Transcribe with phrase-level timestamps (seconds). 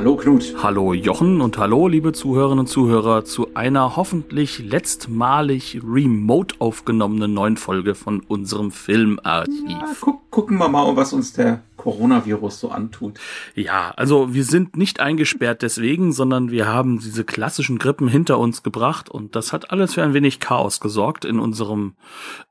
[0.00, 0.54] Hallo Knut.
[0.62, 7.58] Hallo Jochen und hallo liebe Zuhörerinnen und Zuhörer zu einer hoffentlich letztmalig remote aufgenommenen neuen
[7.58, 9.68] Folge von unserem Filmarchiv.
[9.68, 13.18] Ja, guck, gucken wir mal, was uns der Coronavirus so antut.
[13.54, 18.62] Ja, also wir sind nicht eingesperrt deswegen, sondern wir haben diese klassischen Grippen hinter uns
[18.62, 21.94] gebracht und das hat alles für ein wenig Chaos gesorgt in unserem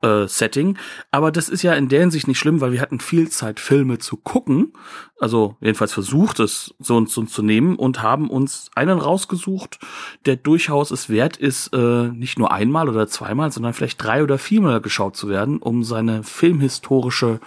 [0.02, 0.76] äh, Setting.
[1.12, 3.98] Aber das ist ja in der Hinsicht nicht schlimm, weil wir hatten viel Zeit, Filme
[3.98, 4.72] zu gucken.
[5.20, 9.78] Also jedenfalls versucht es so uns, uns zu nehmen und haben uns einen rausgesucht,
[10.26, 14.38] der durchaus es wert ist, äh, nicht nur einmal oder zweimal, sondern vielleicht drei oder
[14.38, 17.40] viermal geschaut zu werden, um seine filmhistorische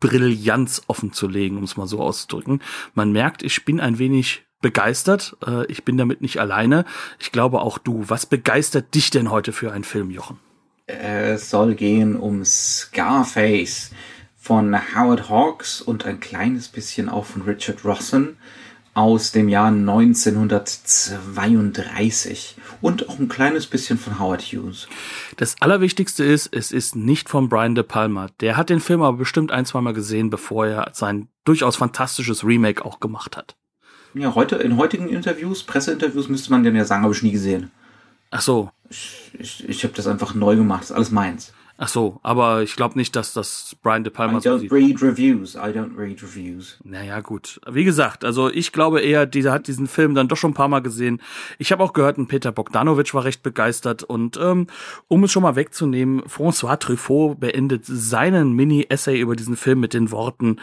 [0.00, 2.62] Brillanz offenzulegen, um es mal so auszudrücken.
[2.94, 5.36] Man merkt, ich bin ein wenig begeistert.
[5.46, 6.84] Äh, ich bin damit nicht alleine.
[7.18, 8.04] Ich glaube auch du.
[8.08, 10.38] Was begeistert dich denn heute für einen Film, Jochen?
[10.86, 13.90] Es soll gehen um Scarface
[14.36, 18.36] von Howard Hawks und ein kleines bisschen auch von Richard Rosson
[18.98, 24.88] aus dem Jahr 1932 und auch ein kleines bisschen von Howard Hughes.
[25.36, 28.26] Das Allerwichtigste ist, es ist nicht von Brian De Palma.
[28.40, 32.44] Der hat den Film aber bestimmt ein, zwei Mal gesehen, bevor er sein durchaus fantastisches
[32.44, 33.54] Remake auch gemacht hat.
[34.14, 37.70] Ja, heute, in heutigen Interviews, Presseinterviews müsste man den ja sagen, habe ich nie gesehen.
[38.32, 38.72] Ach so.
[38.90, 41.52] Ich, ich, ich habe das einfach neu gemacht, das ist alles meins.
[41.80, 45.00] Ach so, aber ich glaube nicht, dass das Brian De Palma I don't so read
[45.00, 45.54] reviews.
[45.54, 46.76] I don't read reviews.
[46.82, 47.60] Naja, gut.
[47.70, 50.66] Wie gesagt, also ich glaube eher, dieser hat diesen Film dann doch schon ein paar
[50.66, 51.22] Mal gesehen.
[51.56, 54.02] Ich habe auch gehört, ein Peter Bogdanovich war recht begeistert.
[54.02, 54.66] Und ähm,
[55.06, 60.10] um es schon mal wegzunehmen, François Truffaut beendet seinen Mini-Essay über diesen Film mit den
[60.10, 60.56] Worten,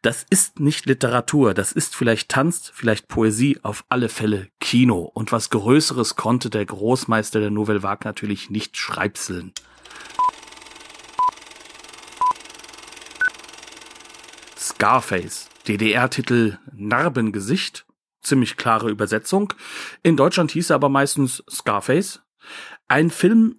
[0.00, 5.10] das ist nicht Literatur, das ist vielleicht Tanz, vielleicht Poesie, auf alle Fälle Kino.
[5.12, 9.52] Und was Größeres konnte der Großmeister der Nouvelle Vague natürlich nicht schreibseln.
[14.64, 17.84] Scarface, DDR-Titel Narbengesicht,
[18.22, 19.52] ziemlich klare Übersetzung.
[20.02, 22.22] In Deutschland hieß er aber meistens Scarface.
[22.88, 23.56] Ein Film,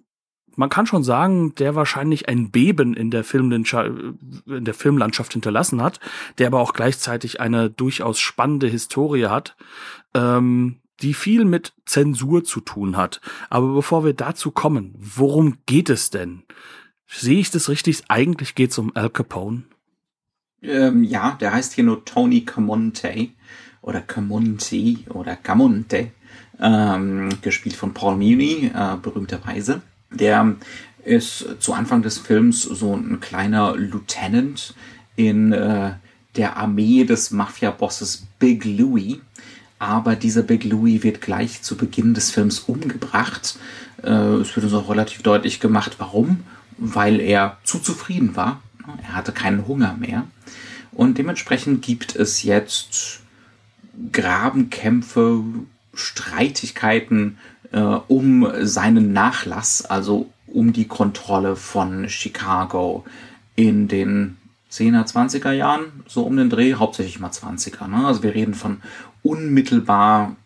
[0.56, 6.00] man kann schon sagen, der wahrscheinlich ein Beben in der, in der Filmlandschaft hinterlassen hat,
[6.38, 9.56] der aber auch gleichzeitig eine durchaus spannende Historie hat,
[10.12, 13.20] ähm, die viel mit Zensur zu tun hat.
[13.48, 16.42] Aber bevor wir dazu kommen, worum geht es denn?
[17.06, 18.02] Sehe ich das richtig?
[18.08, 19.62] Eigentlich geht es um Al Capone.
[20.62, 23.28] Ähm, ja, der heißt hier nur Tony Camonte
[23.82, 26.10] oder Camonte oder Camonte,
[26.60, 29.82] ähm, gespielt von Paul Muni, äh, berühmterweise.
[30.10, 30.56] Der
[31.04, 34.74] ist zu Anfang des Films so ein kleiner Lieutenant
[35.14, 35.92] in äh,
[36.34, 39.20] der Armee des Mafia-Bosses Big Louie.
[39.78, 43.58] Aber dieser Big Louie wird gleich zu Beginn des Films umgebracht.
[44.02, 46.44] Äh, es wird uns auch relativ deutlich gemacht, warum.
[46.78, 48.60] Weil er zu zufrieden war.
[49.02, 50.24] Er hatte keinen Hunger mehr.
[50.92, 53.20] Und dementsprechend gibt es jetzt
[54.12, 55.42] Grabenkämpfe,
[55.94, 57.38] Streitigkeiten
[57.72, 63.04] äh, um seinen Nachlass, also um die Kontrolle von Chicago
[63.56, 64.36] in den
[64.70, 67.88] 10er, 20er Jahren, so um den Dreh, hauptsächlich mal 20er.
[67.88, 68.06] Ne?
[68.06, 68.82] Also wir reden von
[69.22, 70.36] unmittelbar,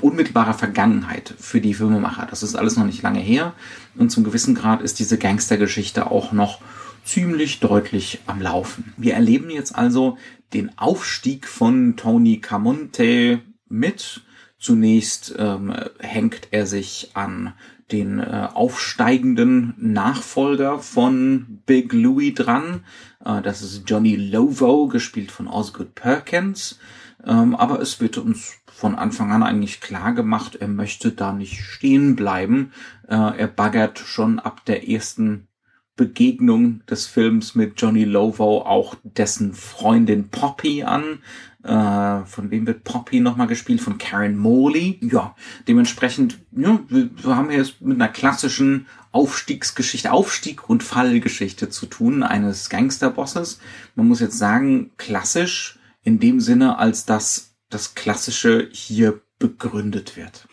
[0.00, 2.26] unmittelbarer Vergangenheit für die Filmemacher.
[2.28, 3.52] Das ist alles noch nicht lange her.
[3.96, 6.60] Und zum gewissen Grad ist diese Gangstergeschichte auch noch
[7.06, 8.92] ziemlich deutlich am Laufen.
[8.96, 10.18] Wir erleben jetzt also
[10.52, 14.22] den Aufstieg von Tony Camonte mit.
[14.58, 17.54] Zunächst ähm, hängt er sich an
[17.92, 22.84] den äh, aufsteigenden Nachfolger von Big Louie dran.
[23.24, 26.78] Äh, das ist Johnny Lovo, gespielt von Osgood Perkins.
[27.24, 31.62] Ähm, aber es wird uns von Anfang an eigentlich klar gemacht, er möchte da nicht
[31.62, 32.72] stehen bleiben.
[33.08, 35.48] Äh, er baggert schon ab der ersten
[35.96, 41.20] Begegnung des Films mit Johnny Lovo auch dessen Freundin Poppy an.
[41.62, 43.80] Äh, von wem wird Poppy nochmal gespielt?
[43.80, 45.00] Von Karen Morley.
[45.00, 45.34] Ja,
[45.66, 52.22] dementsprechend, ja, wir, wir haben hier mit einer klassischen Aufstiegsgeschichte, Aufstieg- und Fallgeschichte zu tun,
[52.22, 53.58] eines Gangsterbosses.
[53.94, 60.46] Man muss jetzt sagen, klassisch in dem Sinne, als dass das Klassische hier begründet wird.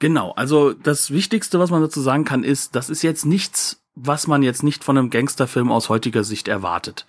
[0.00, 4.26] Genau, also das Wichtigste, was man dazu sagen kann, ist, das ist jetzt nichts was
[4.26, 7.06] man jetzt nicht von einem Gangsterfilm aus heutiger Sicht erwartet.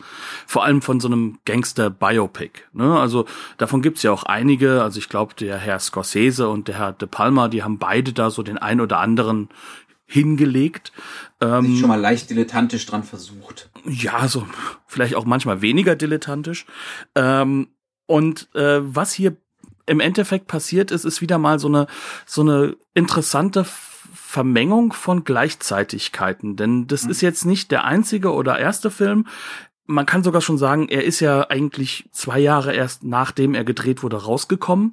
[0.47, 2.63] Vor allem von so einem Gangster-Biopic.
[2.73, 2.99] Ne?
[2.99, 3.25] Also
[3.57, 4.81] davon gibt's ja auch einige.
[4.81, 8.29] Also ich glaube, der Herr Scorsese und der Herr De Palma, die haben beide da
[8.31, 9.49] so den ein oder anderen
[10.05, 10.91] hingelegt.
[11.39, 13.69] Ähm, schon mal leicht dilettantisch dran versucht.
[13.85, 14.47] Ja, so
[14.87, 16.65] vielleicht auch manchmal weniger dilettantisch.
[17.13, 17.67] Ähm,
[18.07, 19.37] und äh, was hier
[19.85, 21.87] im Endeffekt passiert ist, ist wieder mal so eine
[22.25, 23.65] so eine interessante
[24.13, 26.55] Vermengung von Gleichzeitigkeiten.
[26.55, 27.11] Denn das mhm.
[27.11, 29.27] ist jetzt nicht der einzige oder erste Film.
[29.85, 34.03] Man kann sogar schon sagen, er ist ja eigentlich zwei Jahre erst nachdem er gedreht
[34.03, 34.91] wurde rausgekommen,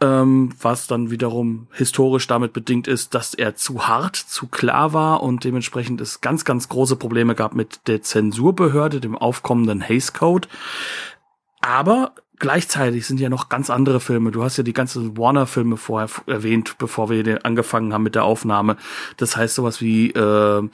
[0.00, 5.24] ähm, was dann wiederum historisch damit bedingt ist, dass er zu hart, zu klar war
[5.24, 10.46] und dementsprechend es ganz, ganz große Probleme gab mit der Zensurbehörde, dem aufkommenden Hays Code.
[11.60, 14.32] Aber gleichzeitig sind ja noch ganz andere Filme.
[14.32, 18.76] Du hast ja die ganzen Warner-Filme vorher erwähnt, bevor wir angefangen haben mit der Aufnahme.
[19.16, 20.68] Das heißt sowas wie äh,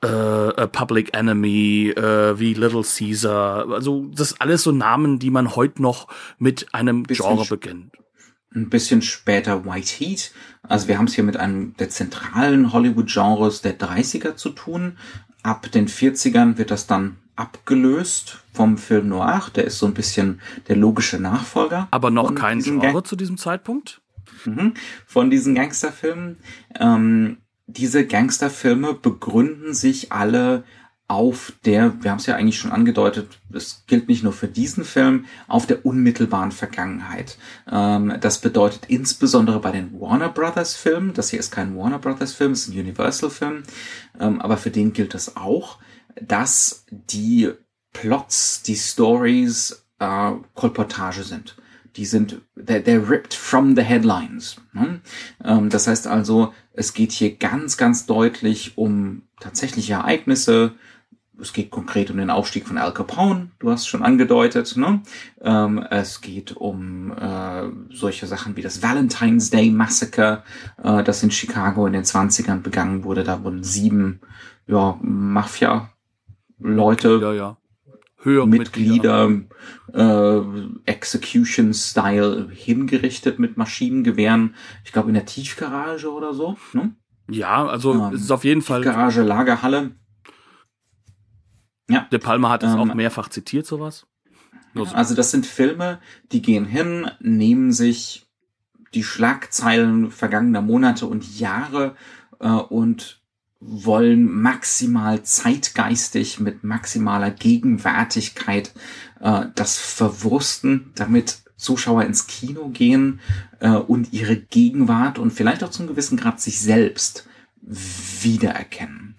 [0.00, 3.70] äh, Public Enemy, äh, wie Little Caesar.
[3.70, 6.08] Also das alles so Namen, die man heute noch
[6.38, 7.92] mit einem Genre beginnt.
[8.54, 10.32] Ein bisschen später White Heat.
[10.62, 14.98] Also wir haben es hier mit einem der zentralen Hollywood-Genres der 30er zu tun.
[15.42, 19.50] Ab den 40ern wird das dann abgelöst vom Film Noir.
[19.54, 21.88] Der ist so ein bisschen der logische Nachfolger.
[21.90, 24.00] Aber noch kein Genre Gang zu diesem Zeitpunkt?
[24.44, 24.74] Mhm.
[25.06, 26.36] Von diesen Gangsterfilmen.
[26.78, 30.64] Ähm, diese Gangsterfilme begründen sich alle
[31.06, 34.84] auf der, wir haben es ja eigentlich schon angedeutet, das gilt nicht nur für diesen
[34.84, 37.36] Film, auf der unmittelbaren Vergangenheit.
[37.70, 42.32] Ähm, das bedeutet insbesondere bei den Warner Brothers Filmen, das hier ist kein Warner Brothers
[42.32, 43.64] Film, es ist ein Universal Film,
[44.18, 45.78] ähm, aber für den gilt das auch
[46.20, 47.50] dass die
[47.92, 51.56] Plots, die Stories äh, Kolportage sind.
[51.96, 54.56] Die sind, they're, they're ripped from the headlines.
[54.72, 55.00] Ne?
[55.44, 60.72] Ähm, das heißt also, es geht hier ganz, ganz deutlich um tatsächliche Ereignisse.
[61.40, 64.76] Es geht konkret um den Aufstieg von Al Capone, du hast schon angedeutet.
[64.76, 65.02] Ne?
[65.40, 70.42] Ähm, es geht um äh, solche Sachen wie das Valentine's Day Massacre,
[70.82, 73.24] äh, das in Chicago in den 20ern begangen wurde.
[73.24, 74.20] Da wurden sieben
[74.66, 75.90] ja, Mafia
[76.64, 77.56] Leute, ja, ja.
[78.16, 79.30] Höhere Mitglieder,
[79.92, 80.40] äh,
[80.86, 84.54] Execution-Style hingerichtet mit Maschinengewehren.
[84.82, 86.56] Ich glaube in der Tiefgarage oder so.
[86.72, 86.96] Ne?
[87.28, 88.80] Ja, also ähm, es ist auf jeden Fall.
[88.80, 89.92] Garage, Lagerhalle.
[91.90, 92.08] Ja.
[92.10, 94.06] Der Palmer hat es ähm, auch mehrfach zitiert, sowas.
[94.74, 94.84] So.
[94.84, 96.00] Also das sind Filme,
[96.32, 98.26] die gehen hin, nehmen sich
[98.94, 101.94] die Schlagzeilen vergangener Monate und Jahre
[102.40, 103.22] äh, und
[103.66, 108.72] wollen maximal zeitgeistig mit maximaler Gegenwärtigkeit
[109.20, 113.20] äh, das verwursten, damit Zuschauer ins Kino gehen
[113.60, 117.26] äh, und ihre Gegenwart und vielleicht auch zum gewissen Grad sich selbst
[117.62, 119.16] wiedererkennen.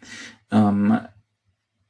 [0.51, 0.99] Ähm,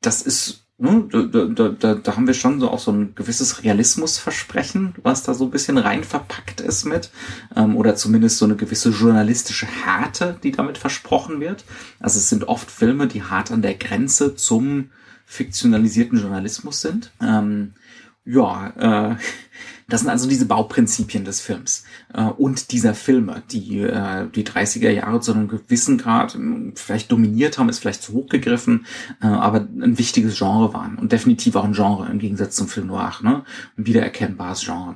[0.01, 3.63] das ist Ne, da, da, da, da haben wir schon so auch so ein gewisses
[3.63, 7.11] Realismusversprechen, was da so ein bisschen rein verpackt ist mit,
[7.55, 11.63] ähm, oder zumindest so eine gewisse journalistische Härte, die damit versprochen wird.
[12.01, 14.89] Also es sind oft Filme, die hart an der Grenze zum
[15.25, 17.11] fiktionalisierten Journalismus sind.
[17.21, 17.73] Ähm,
[18.25, 19.15] ja, äh,
[19.87, 21.83] das sind also diese Bauprinzipien des Films
[22.13, 27.11] äh, und dieser Filme, die äh, die 30er Jahre zu einem gewissen Grad äh, vielleicht
[27.11, 28.85] dominiert haben, ist vielleicht zu hoch gegriffen,
[29.21, 32.87] äh, aber ein wichtiges Genre waren und definitiv auch ein Genre im Gegensatz zum Film
[32.87, 33.43] Noir, ne?
[33.77, 34.95] ein wiedererkennbares Genre.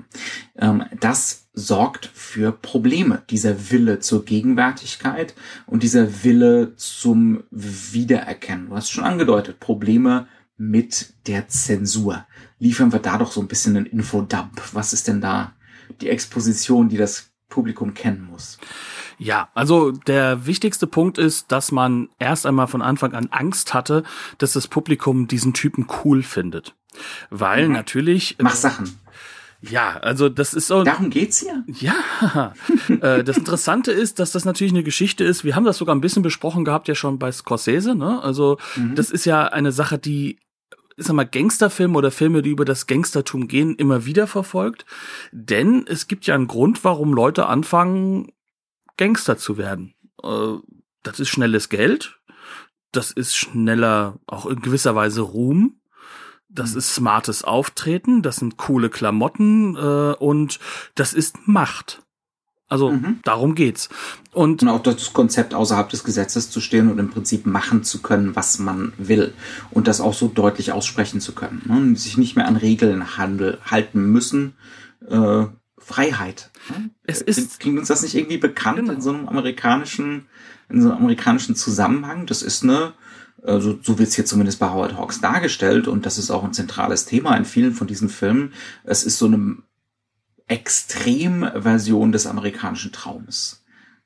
[0.58, 5.36] Ähm, das sorgt für Probleme, dieser Wille zur Gegenwärtigkeit
[5.66, 8.70] und dieser Wille zum Wiedererkennen.
[8.70, 12.26] Du hast schon angedeutet, Probleme mit der Zensur
[12.60, 14.62] liefern wir da doch so ein bisschen einen Infodump.
[14.74, 15.54] Was ist denn da
[16.02, 18.60] die Exposition, die das Publikum kennen muss?
[19.18, 24.04] Ja, also der wichtigste Punkt ist, dass man erst einmal von Anfang an Angst hatte,
[24.38, 26.76] dass das Publikum diesen Typen cool findet.
[27.30, 27.74] Weil mhm.
[27.74, 28.38] natürlich.
[28.40, 29.00] Mach Sachen.
[29.62, 30.84] Ja, also das ist so.
[30.84, 31.66] Darum geht's hier.
[31.68, 32.54] Ja.
[33.02, 35.44] äh, das Interessante ist, dass das natürlich eine Geschichte ist.
[35.44, 37.94] Wir haben das sogar ein bisschen besprochen gehabt ja schon bei Scorsese.
[37.94, 38.24] Ne?
[38.24, 38.96] Also mhm.
[38.96, 40.40] das ist ja eine Sache, die
[41.00, 44.86] ich sag mal, Gangsterfilme oder Filme, die über das Gangstertum gehen, immer wieder verfolgt.
[45.32, 48.32] Denn es gibt ja einen Grund, warum Leute anfangen,
[48.98, 49.94] Gangster zu werden.
[50.22, 50.58] Äh,
[51.04, 52.20] das ist schnelles Geld.
[52.92, 55.80] Das ist schneller, auch in gewisser Weise Ruhm.
[56.50, 58.22] Das ist smartes Auftreten.
[58.22, 59.76] Das sind coole Klamotten.
[59.78, 60.60] Äh, und
[60.96, 62.02] das ist Macht.
[62.70, 63.20] Also mhm.
[63.24, 63.90] darum geht's.
[64.32, 68.02] Und, und auch das Konzept außerhalb des Gesetzes zu stehen und im Prinzip machen zu
[68.02, 69.34] können, was man will.
[69.72, 71.64] Und das auch so deutlich aussprechen zu können.
[71.66, 71.96] Ne?
[71.98, 74.54] Sich nicht mehr an Regeln handel, halten müssen,
[75.08, 75.46] äh,
[75.80, 76.52] Freiheit.
[77.04, 78.94] Es ist klingt uns das nicht irgendwie bekannt genau.
[78.94, 80.28] in so einem amerikanischen
[80.70, 82.28] in so einem amerikanischen Zusammenhang?
[82.28, 82.94] Das ist eine
[83.42, 86.54] also so wird es hier zumindest bei Howard Hawks dargestellt und das ist auch ein
[86.54, 88.54] zentrales Thema in vielen von diesen Filmen.
[88.84, 89.58] Es ist so eine
[90.50, 93.64] Extremversion des amerikanischen Traumes.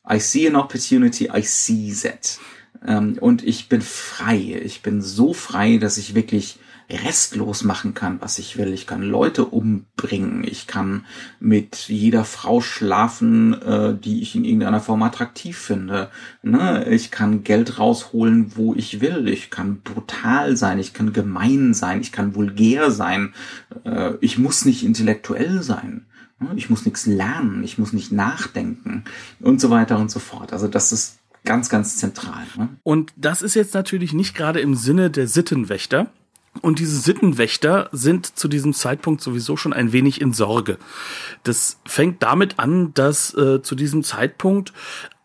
[0.07, 2.39] I see an opportunity, I seize it.
[2.85, 4.62] Ähm, und ich bin frei.
[4.63, 6.59] Ich bin so frei, dass ich wirklich
[6.89, 8.73] restlos machen kann, was ich will.
[8.73, 10.43] Ich kann Leute umbringen.
[10.43, 11.05] Ich kann
[11.39, 16.09] mit jeder Frau schlafen, äh, die ich in irgendeiner Form attraktiv finde.
[16.41, 16.85] Ne?
[16.89, 19.27] Ich kann Geld rausholen, wo ich will.
[19.27, 20.79] Ich kann brutal sein.
[20.79, 22.01] Ich kann gemein sein.
[22.01, 23.33] Ich kann vulgär sein.
[23.85, 26.05] Äh, ich muss nicht intellektuell sein.
[26.43, 26.51] Ne?
[26.55, 27.63] Ich muss nichts lernen.
[27.63, 29.03] Ich muss nicht nachdenken
[29.39, 30.53] und so weiter und so fort.
[30.53, 32.45] Also das ist ganz, ganz zentral.
[32.57, 32.69] Ne?
[32.83, 36.07] Und das ist jetzt natürlich nicht gerade im Sinne der Sittenwächter.
[36.62, 40.77] Und diese Sittenwächter sind zu diesem Zeitpunkt sowieso schon ein wenig in Sorge.
[41.41, 44.71] Das fängt damit an, dass äh, zu diesem Zeitpunkt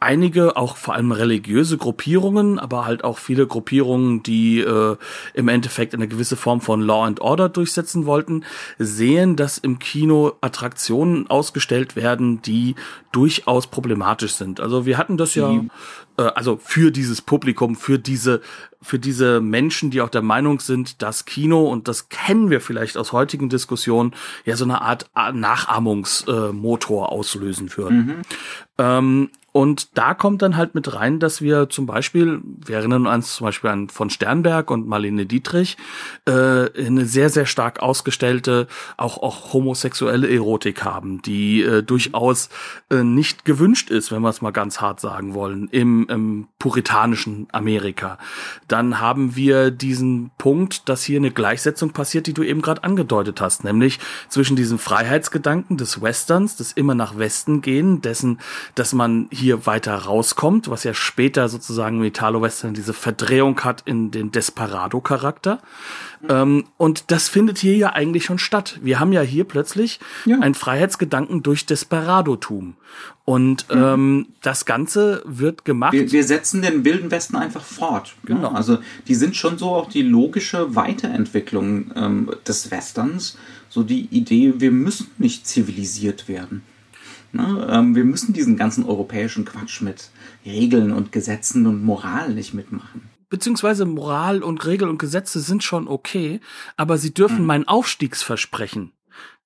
[0.00, 4.96] einige, auch vor allem religiöse Gruppierungen, aber halt auch viele Gruppierungen, die äh,
[5.34, 8.44] im Endeffekt eine gewisse Form von Law and Order durchsetzen wollten,
[8.78, 12.76] sehen, dass im Kino Attraktionen ausgestellt werden, die
[13.10, 14.60] durchaus problematisch sind.
[14.60, 15.48] Also wir hatten das ja,
[16.22, 18.40] also für dieses Publikum, für diese,
[18.82, 22.96] für diese Menschen, die auch der Meinung sind, dass Kino, und das kennen wir vielleicht
[22.96, 28.06] aus heutigen Diskussionen, ja so eine Art Nachahmungsmotor äh, auslösen würden.
[28.06, 28.22] Mhm.
[28.78, 33.34] Ähm, und da kommt dann halt mit rein, dass wir zum Beispiel, wir erinnern uns
[33.34, 35.76] zum Beispiel an von Sternberg und Marlene Dietrich,
[36.26, 42.50] äh, eine sehr, sehr stark ausgestellte, auch, auch homosexuelle Erotik haben, die äh, durchaus
[42.90, 47.46] äh, nicht gewünscht ist, wenn wir es mal ganz hart sagen wollen, im, im puritanischen
[47.52, 48.18] Amerika.
[48.66, 53.40] Dann haben wir diesen Punkt, dass hier eine Gleichsetzung passiert, die du eben gerade angedeutet
[53.40, 53.98] hast, nämlich
[54.28, 58.40] zwischen diesem Freiheitsgedanken des Westerns, des immer nach Westen gehen, dessen,
[58.74, 64.10] dass man hier weiter rauskommt, was ja später sozusagen Italo Western diese Verdrehung hat in
[64.10, 65.60] den Desperado-Charakter.
[66.28, 68.78] Ähm, und das findet hier ja eigentlich schon statt.
[68.82, 70.38] Wir haben ja hier plötzlich ja.
[70.40, 72.74] einen Freiheitsgedanken durch Desperadotum.
[73.24, 73.82] Und mhm.
[73.82, 75.92] ähm, das Ganze wird gemacht.
[75.92, 78.14] Wir, wir, setzen den Wilden Westen einfach fort.
[78.24, 78.42] Genau.
[78.42, 83.36] Ja, also die sind schon so auch die logische Weiterentwicklung ähm, des Westerns.
[83.68, 86.62] So die Idee, wir müssen nicht zivilisiert werden.
[87.32, 87.68] Ne?
[87.70, 90.10] Ähm, wir müssen diesen ganzen europäischen Quatsch mit
[90.46, 93.02] Regeln und Gesetzen und Moral nicht mitmachen.
[93.28, 96.40] Beziehungsweise Moral und Regeln und Gesetze sind schon okay,
[96.76, 97.46] aber sie dürfen mhm.
[97.46, 98.92] mein Aufstiegsversprechen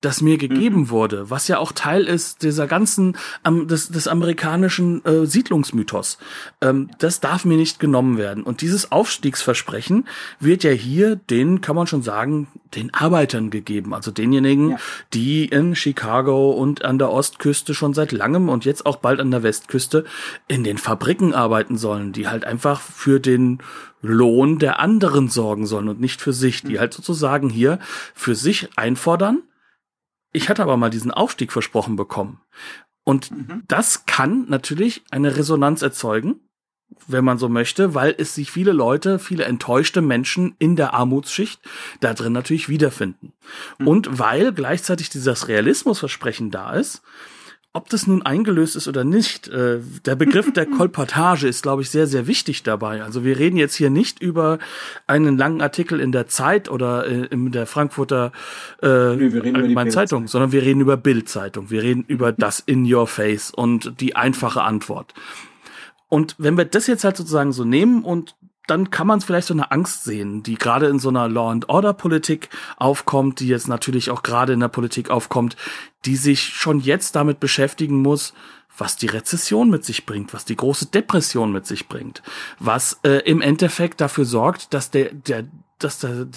[0.03, 0.89] das mir gegeben mhm.
[0.89, 6.17] wurde, was ja auch Teil ist dieser ganzen ähm, des, des amerikanischen äh, Siedlungsmythos.
[6.61, 8.43] Ähm, das darf mir nicht genommen werden.
[8.43, 10.05] Und dieses Aufstiegsversprechen
[10.39, 14.77] wird ja hier den, kann man schon sagen, den Arbeitern gegeben, also denjenigen, ja.
[15.13, 19.31] die in Chicago und an der Ostküste schon seit langem und jetzt auch bald an
[19.31, 20.03] der Westküste
[20.49, 23.59] in den Fabriken arbeiten sollen, die halt einfach für den
[24.01, 26.79] Lohn der anderen sorgen sollen und nicht für sich, die mhm.
[26.79, 27.79] halt sozusagen hier
[28.13, 29.43] für sich einfordern
[30.33, 32.41] ich hatte aber mal diesen Aufstieg versprochen bekommen.
[33.03, 33.63] Und mhm.
[33.67, 36.39] das kann natürlich eine Resonanz erzeugen,
[37.07, 41.61] wenn man so möchte, weil es sich viele Leute, viele enttäuschte Menschen in der Armutsschicht
[41.99, 43.33] da drin natürlich wiederfinden.
[43.77, 43.87] Mhm.
[43.87, 47.01] Und weil gleichzeitig dieses Realismusversprechen da ist,
[47.75, 51.89] ob das nun eingelöst ist oder nicht, äh, der Begriff der Kolportage ist, glaube ich,
[51.89, 53.01] sehr, sehr wichtig dabei.
[53.01, 54.59] Also wir reden jetzt hier nicht über
[55.07, 58.31] einen langen Artikel in der Zeit oder äh, in der Frankfurter
[58.83, 61.71] äh, nee, Allgemeinen Zeitung, sondern wir reden über Bildzeitung.
[61.71, 65.15] Wir reden über das in your face und die einfache Antwort.
[66.09, 68.35] Und wenn wir das jetzt halt sozusagen so nehmen und
[68.67, 71.69] dann kann man vielleicht so eine Angst sehen, die gerade in so einer Law and
[71.69, 75.57] Order Politik aufkommt, die jetzt natürlich auch gerade in der Politik aufkommt,
[76.05, 78.33] die sich schon jetzt damit beschäftigen muss,
[78.77, 82.23] was die Rezession mit sich bringt, was die große Depression mit sich bringt,
[82.59, 85.45] was äh, im Endeffekt dafür sorgt, dass der, der,
[85.77, 86.27] dass der,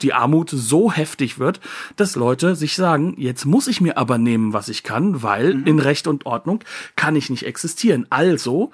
[0.00, 1.60] die Armut so heftig wird,
[1.96, 5.66] dass Leute sich sagen, jetzt muss ich mir aber nehmen, was ich kann, weil mhm.
[5.66, 6.64] in Recht und Ordnung
[6.96, 8.06] kann ich nicht existieren.
[8.10, 8.72] Also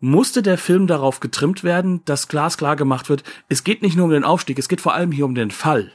[0.00, 4.10] musste der Film darauf getrimmt werden, dass glasklar gemacht wird, es geht nicht nur um
[4.10, 5.92] den Aufstieg, es geht vor allem hier um den Fall.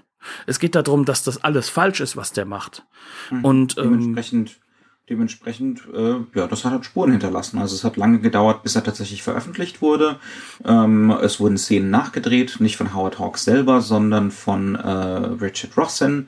[0.48, 2.86] Es geht darum, dass das alles falsch ist, was der macht.
[3.32, 3.46] Mhm.
[3.46, 4.60] Und ähm, dementsprechend,
[5.10, 7.58] dementsprechend, äh, ja, das hat halt Spuren hinterlassen.
[7.58, 10.20] Also es hat lange gedauert, bis er tatsächlich veröffentlicht wurde.
[10.66, 16.28] Ähm, es wurden Szenen nachgedreht, nicht von Howard Hawks selber, sondern von äh, Richard Rossin.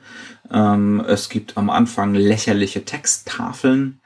[0.50, 4.00] Ähm, es gibt am Anfang lächerliche Texttafeln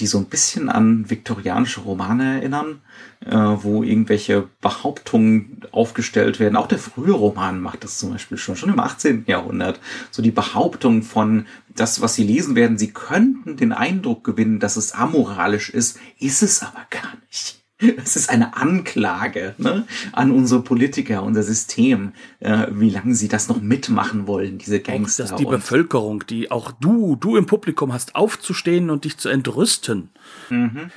[0.00, 2.80] die so ein bisschen an viktorianische Romane erinnern,
[3.24, 6.56] äh, wo irgendwelche Behauptungen aufgestellt werden.
[6.56, 9.24] Auch der frühe Roman macht das zum Beispiel schon, schon im 18.
[9.26, 9.80] Jahrhundert.
[10.10, 14.76] So die Behauptung von das, was sie lesen werden, sie könnten den Eindruck gewinnen, dass
[14.76, 17.57] es amoralisch ist, ist es aber gar nicht.
[17.96, 23.48] Es ist eine Anklage ne, an unsere Politiker, unser System, äh, wie lange sie das
[23.48, 25.24] noch mitmachen wollen, diese Gangster.
[25.24, 29.28] Auch, dass die Bevölkerung, die auch du, du im Publikum hast, aufzustehen und dich zu
[29.28, 30.10] entrüsten.
[30.50, 30.90] Mhm.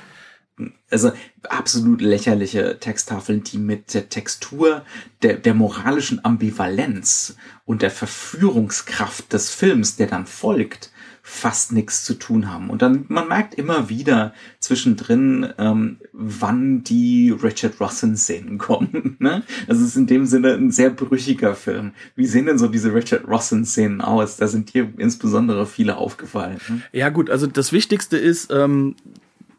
[0.90, 1.12] Also
[1.48, 4.84] absolut lächerliche Texttafeln, die mit der Textur,
[5.22, 10.91] der, der moralischen Ambivalenz und der Verführungskraft des Films, der dann folgt,
[11.24, 12.68] fast nichts zu tun haben.
[12.68, 19.16] Und dann, man merkt immer wieder zwischendrin, ähm, wann die Richard Rossin-Szenen kommen.
[19.20, 19.44] ne?
[19.68, 21.92] Also ist in dem Sinne ein sehr brüchiger Film.
[22.16, 24.36] Wie sehen denn so diese Richard Rossin-Szenen aus?
[24.36, 26.60] Da sind dir insbesondere viele aufgefallen.
[26.68, 26.82] Ne?
[26.92, 28.96] Ja gut, also das Wichtigste ist, ähm,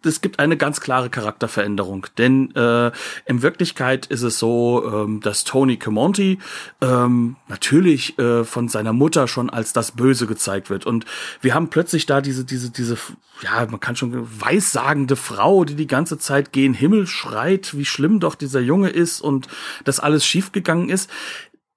[0.05, 2.07] es gibt eine ganz klare Charakterveränderung.
[2.17, 2.91] Denn äh,
[3.25, 6.39] in Wirklichkeit ist es so, ähm, dass Tony Camonti
[6.81, 10.85] ähm, natürlich äh, von seiner Mutter schon als das Böse gezeigt wird.
[10.85, 11.05] Und
[11.41, 12.97] wir haben plötzlich da diese, diese, diese,
[13.41, 18.19] ja, man kann schon weissagende Frau, die die ganze Zeit gen Himmel schreit, wie schlimm
[18.19, 19.47] doch dieser Junge ist und
[19.83, 21.09] dass alles schiefgegangen ist.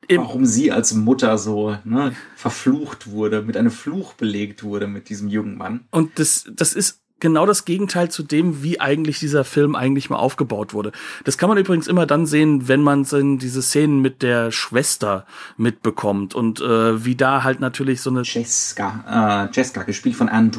[0.08, 5.28] Warum sie als Mutter so ne, verflucht wurde, mit einem Fluch belegt wurde mit diesem
[5.28, 5.86] jungen Mann.
[5.90, 10.18] Und das, das ist genau das Gegenteil zu dem, wie eigentlich dieser Film eigentlich mal
[10.18, 10.92] aufgebaut wurde.
[11.24, 13.04] Das kann man übrigens immer dann sehen, wenn man
[13.38, 19.48] diese Szenen mit der Schwester mitbekommt und äh, wie da halt natürlich so eine Jessica,
[19.48, 20.50] äh, Jessica gespielt von Anne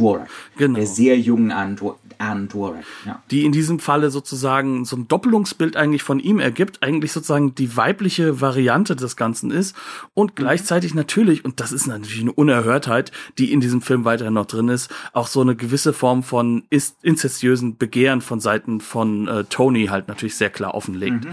[0.57, 0.75] genau.
[0.75, 1.75] der sehr jungen Anne,
[2.17, 3.21] Anne Dworak, ja.
[3.29, 7.75] die in diesem Falle sozusagen so ein Doppelungsbild eigentlich von ihm ergibt, eigentlich sozusagen die
[7.77, 9.75] weibliche Variante des Ganzen ist
[10.13, 10.35] und mhm.
[10.35, 14.69] gleichzeitig natürlich und das ist natürlich eine Unerhörtheit, die in diesem Film weiterhin noch drin
[14.69, 16.63] ist, auch so eine gewisse Form von von
[17.01, 21.25] inzestiösen Begehren von Seiten von äh, Tony halt natürlich sehr klar offenlegt.
[21.25, 21.31] Mhm.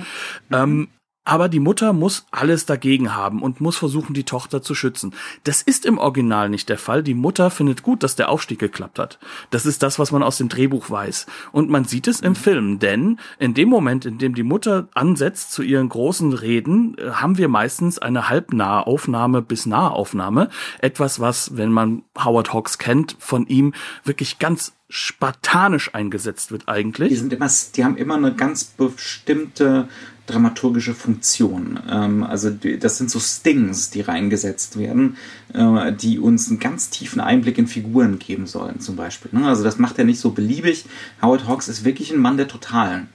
[0.51, 0.89] Ähm,
[1.25, 5.15] aber die Mutter muss alles dagegen haben und muss versuchen, die Tochter zu schützen.
[5.43, 7.03] Das ist im Original nicht der Fall.
[7.03, 9.19] Die Mutter findet gut, dass der Aufstieg geklappt hat.
[9.51, 11.27] Das ist das, was man aus dem Drehbuch weiß.
[11.51, 12.35] Und man sieht es im.
[12.45, 17.11] Film, denn in dem Moment, in dem die Mutter ansetzt zu ihren großen Reden, äh,
[17.13, 20.51] haben wir meistens eine halbnahe Aufnahme bis nahe Aufnahme.
[20.81, 23.73] Etwas, was, wenn man Howard Hawks kennt, von ihm
[24.05, 27.09] wirklich ganz spartanisch eingesetzt wird eigentlich.
[27.09, 29.89] Die sind immer, die haben immer eine ganz bestimmte
[30.27, 31.79] dramaturgische Funktion.
[31.89, 35.17] Ähm, also das sind so Stings, die reingesetzt werden,
[35.53, 39.31] äh, die uns einen ganz tiefen Einblick in Figuren geben sollen, zum Beispiel.
[39.39, 39.47] Ne?
[39.47, 40.87] Also das macht er nicht so beliebig.
[41.21, 43.09] Howard Hawks ist wirklich ein Mann der Totalen.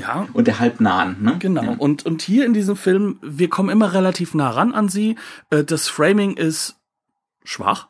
[0.00, 0.26] Ja.
[0.32, 1.22] und der halbnahen.
[1.22, 1.36] Ne?
[1.38, 1.62] Genau.
[1.62, 1.74] Ja.
[1.78, 5.16] Und, und hier in diesem Film, wir kommen immer relativ nah ran an sie.
[5.50, 6.76] Äh, das Framing ist
[7.44, 7.88] schwach.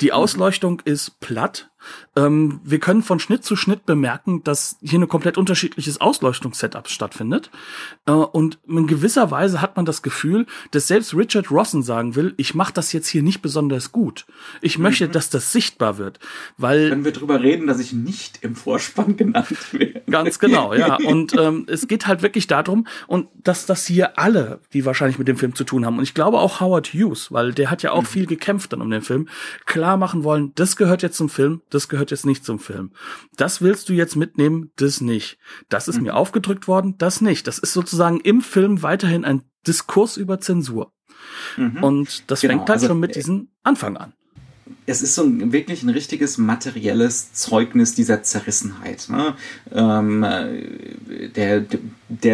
[0.00, 1.70] Die Ausleuchtung ist platt.
[2.16, 7.50] Ähm, wir können von Schnitt zu Schnitt bemerken, dass hier ein komplett unterschiedliches Ausleuchtungssetup stattfindet.
[8.06, 12.34] Äh, und in gewisser Weise hat man das Gefühl, dass selbst Richard Rossen sagen will,
[12.36, 14.26] ich mache das jetzt hier nicht besonders gut.
[14.62, 14.84] Ich mhm.
[14.84, 16.18] möchte, dass das sichtbar wird.
[16.56, 20.02] Weil Können wir drüber reden, dass ich nicht im Vorspann genannt werde.
[20.10, 20.96] Ganz genau, ja.
[20.96, 25.28] Und ähm, es geht halt wirklich darum, und dass das hier alle, die wahrscheinlich mit
[25.28, 27.92] dem Film zu tun haben, und ich glaube auch Howard Hughes, weil der hat ja
[27.92, 28.06] auch mhm.
[28.06, 29.28] viel gekämpft dann um den Film,
[29.66, 32.92] klar machen wollen, das gehört jetzt zum Film, das gehört jetzt nicht zum Film.
[33.36, 35.38] Das willst du jetzt mitnehmen, das nicht.
[35.68, 36.04] Das ist mhm.
[36.04, 37.46] mir aufgedrückt worden, das nicht.
[37.46, 40.92] Das ist sozusagen im Film weiterhin ein Diskurs über Zensur.
[41.56, 41.82] Mhm.
[41.82, 42.52] Und das genau.
[42.52, 44.12] fängt halt also, schon mit äh, diesem Anfang an
[44.86, 49.08] es ist so ein, wirklich ein richtiges materielles Zeugnis dieser Zerrissenheit.
[49.08, 49.34] Ne?
[49.72, 50.24] Ähm,
[51.34, 51.78] der, der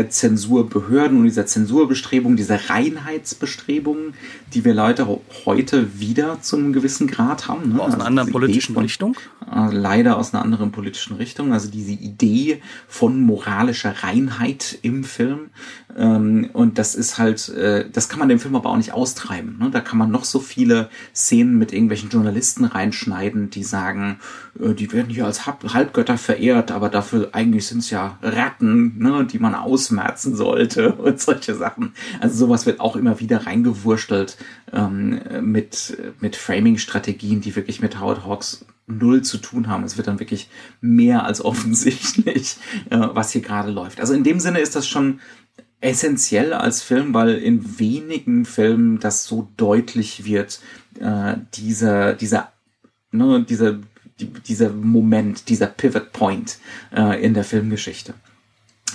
[0.09, 4.13] Zensurbehörden und dieser Zensurbestrebungen, dieser Reinheitsbestrebungen,
[4.53, 7.75] die wir leider heute wieder zu einem gewissen Grad haben.
[7.75, 7.81] Ne?
[7.81, 9.17] Aus einer also anderen politischen von, Richtung?
[9.51, 11.55] Äh, leider aus einer anderen politischen Richtung.
[11.55, 15.51] Also diese Idee von moralischer Reinheit im Film.
[15.97, 19.57] Ähm, und das ist halt, äh, das kann man dem Film aber auch nicht austreiben.
[19.59, 19.71] Ne?
[19.71, 24.19] Da kann man noch so viele Szenen mit irgendwelchen Journalisten reinschneiden, die sagen,
[24.61, 29.25] äh, die werden hier als Halbgötter verehrt, aber dafür eigentlich sind es ja Ratten, ne,
[29.25, 31.95] die man ausmerzen sollte und solche Sachen.
[32.21, 34.37] Also sowas wird auch immer wieder reingewurstelt
[34.73, 39.85] ähm, mit, mit Framing-Strategien, die wirklich mit Howard Hawks null zu tun haben.
[39.85, 40.49] Es wird dann wirklich
[40.81, 42.57] mehr als offensichtlich,
[42.91, 44.01] äh, was hier gerade läuft.
[44.01, 45.21] Also in dem Sinne ist das schon
[45.81, 50.61] essentiell als Film, weil in wenigen Filmen das so deutlich wird,
[51.01, 52.53] äh, dieser, dieser,
[53.11, 53.81] ne, dieser,
[54.21, 56.59] die, dieser Moment, dieser Pivot Point
[56.95, 58.15] äh, in der Filmgeschichte.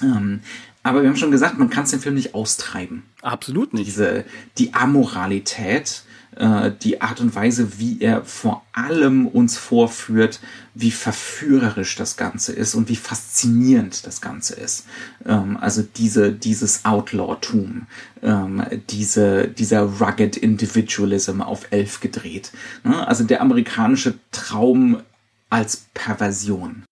[0.03, 0.41] Ähm,
[0.83, 3.03] aber wir haben schon gesagt, man kann es den Film nicht austreiben.
[3.21, 3.87] Absolut nicht.
[3.87, 4.25] Diese,
[4.57, 6.03] die Amoralität
[6.37, 10.39] äh, die Art und Weise, wie er vor allem uns vorführt,
[10.75, 14.85] wie verführerisch das Ganze ist und wie faszinierend das Ganze ist.
[15.25, 17.87] Ähm, also diese, dieses Outlaw-Tum,
[18.21, 22.51] ähm, diese, dieser rugged Individualism auf elf gedreht.
[22.83, 23.07] Ne?
[23.07, 25.01] Also der amerikanische Traum
[25.49, 26.83] als Perversion.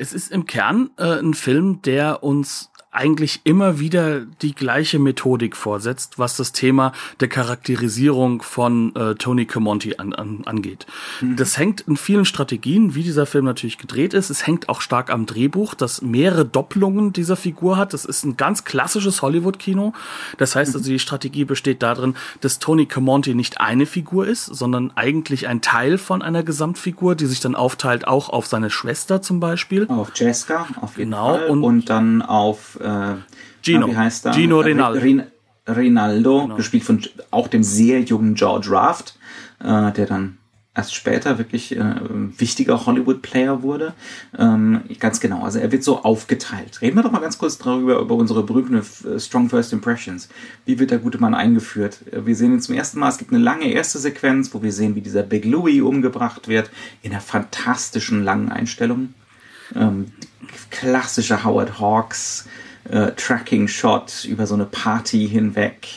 [0.00, 5.56] Es ist im Kern äh, ein Film, der uns eigentlich immer wieder die gleiche Methodik
[5.56, 10.86] vorsetzt, was das Thema der Charakterisierung von äh, Tony Camonti an, an, angeht.
[11.20, 11.36] Mhm.
[11.36, 14.30] Das hängt in vielen Strategien, wie dieser Film natürlich gedreht ist.
[14.30, 17.94] Es hängt auch stark am Drehbuch, das mehrere Doppelungen dieser Figur hat.
[17.94, 19.92] Das ist ein ganz klassisches Hollywood-Kino.
[20.36, 24.90] Das heißt also, die Strategie besteht darin, dass Tony Camonti nicht eine Figur ist, sondern
[24.96, 29.38] eigentlich ein Teil von einer Gesamtfigur, die sich dann aufteilt auch auf seine Schwester zum
[29.38, 29.86] Beispiel.
[29.88, 31.46] Auf Jessica, auf jeden genau, Fall.
[31.48, 33.16] Und, und dann auf äh,
[33.62, 33.88] Gino.
[33.88, 34.32] wie heißt er?
[34.32, 35.00] Gino Rinaldo.
[35.00, 35.22] Rin
[35.68, 36.56] Rinaldo, genau.
[36.56, 39.18] gespielt von auch dem sehr jungen George Raft,
[39.62, 40.38] äh, der dann
[40.78, 41.94] erst später wirklich äh,
[42.38, 43.94] wichtiger Hollywood-Player wurde.
[44.38, 46.80] Ähm, ganz genau, also er wird so aufgeteilt.
[46.80, 48.80] Reden wir doch mal ganz kurz darüber, über unsere berühmten
[49.18, 50.28] Strong First Impressions.
[50.66, 51.98] Wie wird der gute Mann eingeführt?
[52.12, 54.94] Wir sehen ihn zum ersten Mal, es gibt eine lange erste Sequenz, wo wir sehen,
[54.94, 56.70] wie dieser Big Louie umgebracht wird,
[57.02, 59.14] in einer fantastischen langen Einstellung.
[59.74, 60.12] Ähm,
[60.70, 62.46] klassische Howard Hawks
[62.90, 65.88] äh, Tracking-Shot über so eine Party hinweg.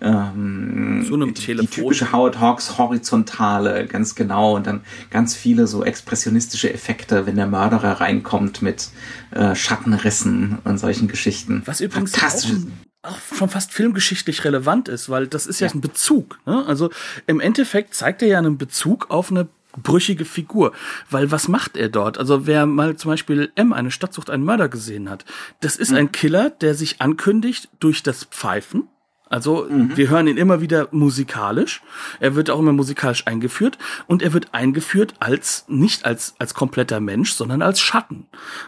[0.00, 1.66] Ähm, so einem Telefon.
[1.70, 4.56] Die typische Howard Hawks horizontale, ganz genau.
[4.56, 8.88] Und dann ganz viele so expressionistische Effekte, wenn der Mörderer reinkommt mit
[9.30, 11.62] äh, Schattenrissen und solchen Geschichten.
[11.66, 15.74] Was übrigens auch, auch schon fast filmgeschichtlich relevant ist, weil das ist ja, ja.
[15.74, 16.40] ein Bezug.
[16.46, 16.64] Ne?
[16.66, 16.90] Also
[17.28, 19.46] im Endeffekt zeigt er ja einen Bezug auf eine
[19.80, 20.72] brüchige Figur.
[21.10, 22.18] Weil was macht er dort?
[22.18, 25.24] Also wer mal zum Beispiel M, eine Stadtsucht, einen Mörder gesehen hat,
[25.60, 25.96] das ist mhm.
[25.96, 28.88] ein Killer, der sich ankündigt durch das Pfeifen.
[29.32, 29.96] Also mhm.
[29.96, 31.80] wir hören ihn immer wieder musikalisch.
[32.20, 37.00] Er wird auch immer musikalisch eingeführt und er wird eingeführt als nicht als als kompletter
[37.00, 38.26] Mensch, sondern als Schatten.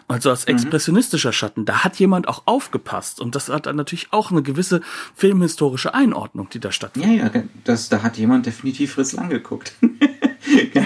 [0.09, 0.55] Also als mhm.
[0.55, 1.67] expressionistischer Schatten.
[1.67, 4.81] Da hat jemand auch aufgepasst und das hat dann natürlich auch eine gewisse
[5.14, 7.35] filmhistorische Einordnung, die da stattfindet.
[7.35, 9.75] Ja, ja, das da hat jemand definitiv Fritz Lang geguckt.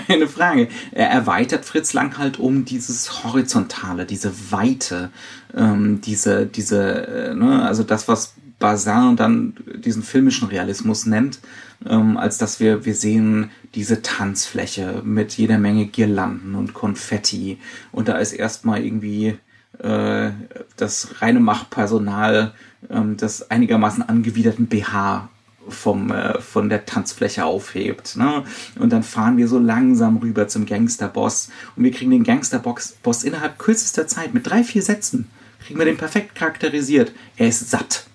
[0.09, 0.69] Keine Frage.
[0.93, 5.11] Er erweitert Fritz Lang halt um dieses Horizontale, diese Weite,
[5.55, 11.41] ähm, diese, diese, äh, ne, also das, was Bazin dann diesen filmischen Realismus nennt,
[11.87, 17.59] ähm, als dass wir, wir sehen diese Tanzfläche mit jeder Menge Girlanden und Konfetti
[17.93, 19.39] und da ist erstmal irgendwie
[19.79, 20.31] äh,
[20.77, 22.55] das reine Machpersonal
[22.91, 25.29] ähm, das einigermaßen angewiderten BH
[25.71, 28.17] vom, äh, von der Tanzfläche aufhebt.
[28.17, 28.45] Ne?
[28.79, 33.25] Und dann fahren wir so langsam rüber zum Gangsterboss und wir kriegen den Gangsterboss Boss
[33.25, 35.29] innerhalb kürzester Zeit mit drei, vier Sätzen.
[35.65, 37.13] Kriegen wir den perfekt charakterisiert.
[37.37, 38.07] Er ist satt.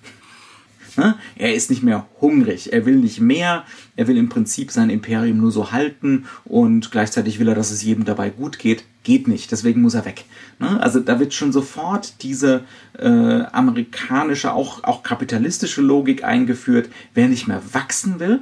[0.96, 1.16] Ne?
[1.36, 5.38] Er ist nicht mehr hungrig, er will nicht mehr, er will im Prinzip sein Imperium
[5.38, 8.84] nur so halten und gleichzeitig will er, dass es jedem dabei gut geht.
[9.04, 10.26] Geht nicht, deswegen muss er weg.
[10.60, 10.82] Ne?
[10.82, 12.64] Also da wird schon sofort diese
[12.98, 13.08] äh,
[13.52, 16.90] amerikanische, auch, auch kapitalistische Logik eingeführt.
[17.14, 18.42] Wer nicht mehr wachsen will,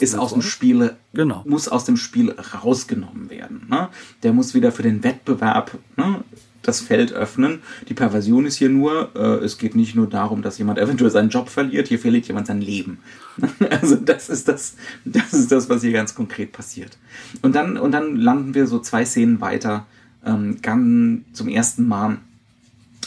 [0.00, 1.42] ist aus dem Spiel, genau.
[1.46, 3.66] muss aus dem Spiel rausgenommen werden.
[3.68, 3.88] Ne?
[4.22, 6.22] Der muss wieder für den Wettbewerb ne,
[6.62, 7.60] das Feld öffnen.
[7.88, 11.28] Die Perversion ist hier nur, äh, es geht nicht nur darum, dass jemand eventuell seinen
[11.28, 12.98] Job verliert, hier verliert jemand sein Leben.
[13.70, 16.96] also das ist das, das ist das, was hier ganz konkret passiert.
[17.42, 19.86] Und dann, und dann landen wir so zwei Szenen weiter,
[20.24, 22.18] ähm, ganz zum ersten Mal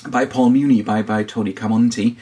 [0.10, 2.18] bei Paul Muni, bei, bei Tony Camonti.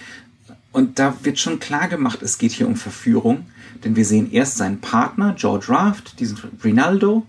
[0.71, 3.45] Und da wird schon klar gemacht, es geht hier um Verführung,
[3.83, 7.25] denn wir sehen erst seinen Partner, George Raft, diesen Rinaldo,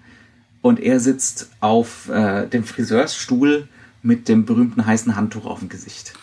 [0.63, 3.69] und er sitzt auf äh, dem Friseursstuhl
[4.05, 6.15] mit dem berühmten heißen Handtuch auf dem Gesicht.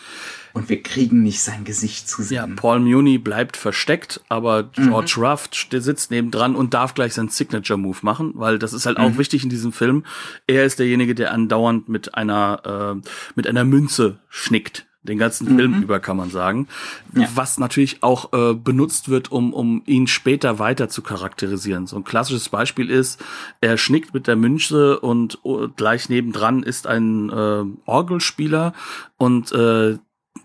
[0.54, 2.36] Und wir kriegen nicht sein Gesicht zu sehen.
[2.36, 5.24] Ja, Paul Muni bleibt versteckt, aber George mhm.
[5.24, 9.04] Ruff der sitzt nebendran und darf gleich seinen Signature-Move machen, weil das ist halt mhm.
[9.04, 10.04] auch wichtig in diesem Film.
[10.46, 15.56] Er ist derjenige, der andauernd mit einer, äh, mit einer Münze schnickt den ganzen mhm.
[15.56, 16.68] Film über, kann man sagen.
[17.14, 17.28] Ja.
[17.34, 21.86] Was natürlich auch äh, benutzt wird, um, um ihn später weiter zu charakterisieren.
[21.86, 23.22] So ein klassisches Beispiel ist,
[23.60, 28.74] er schnickt mit der Münze und uh, gleich nebendran ist ein äh, Orgelspieler
[29.16, 29.98] und äh,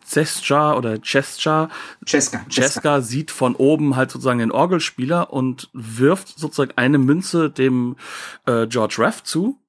[0.06, 1.70] Cesca oder Cesca,
[2.06, 7.98] Cesca, Cesca sieht von oben halt sozusagen den Orgelspieler und wirft sozusagen eine Münze dem
[8.46, 9.60] äh, George Raff zu.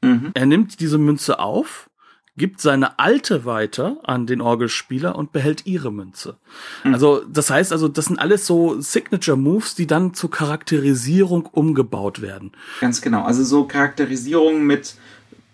[0.00, 0.30] Mhm.
[0.34, 1.90] Er nimmt diese Münze auf
[2.36, 6.36] gibt seine alte weiter an den Orgelspieler und behält ihre Münze.
[6.84, 6.94] Mhm.
[6.94, 12.22] Also, das heißt also, das sind alles so Signature Moves, die dann zur Charakterisierung umgebaut
[12.22, 12.52] werden.
[12.80, 13.24] Ganz genau.
[13.24, 14.94] Also so Charakterisierung mit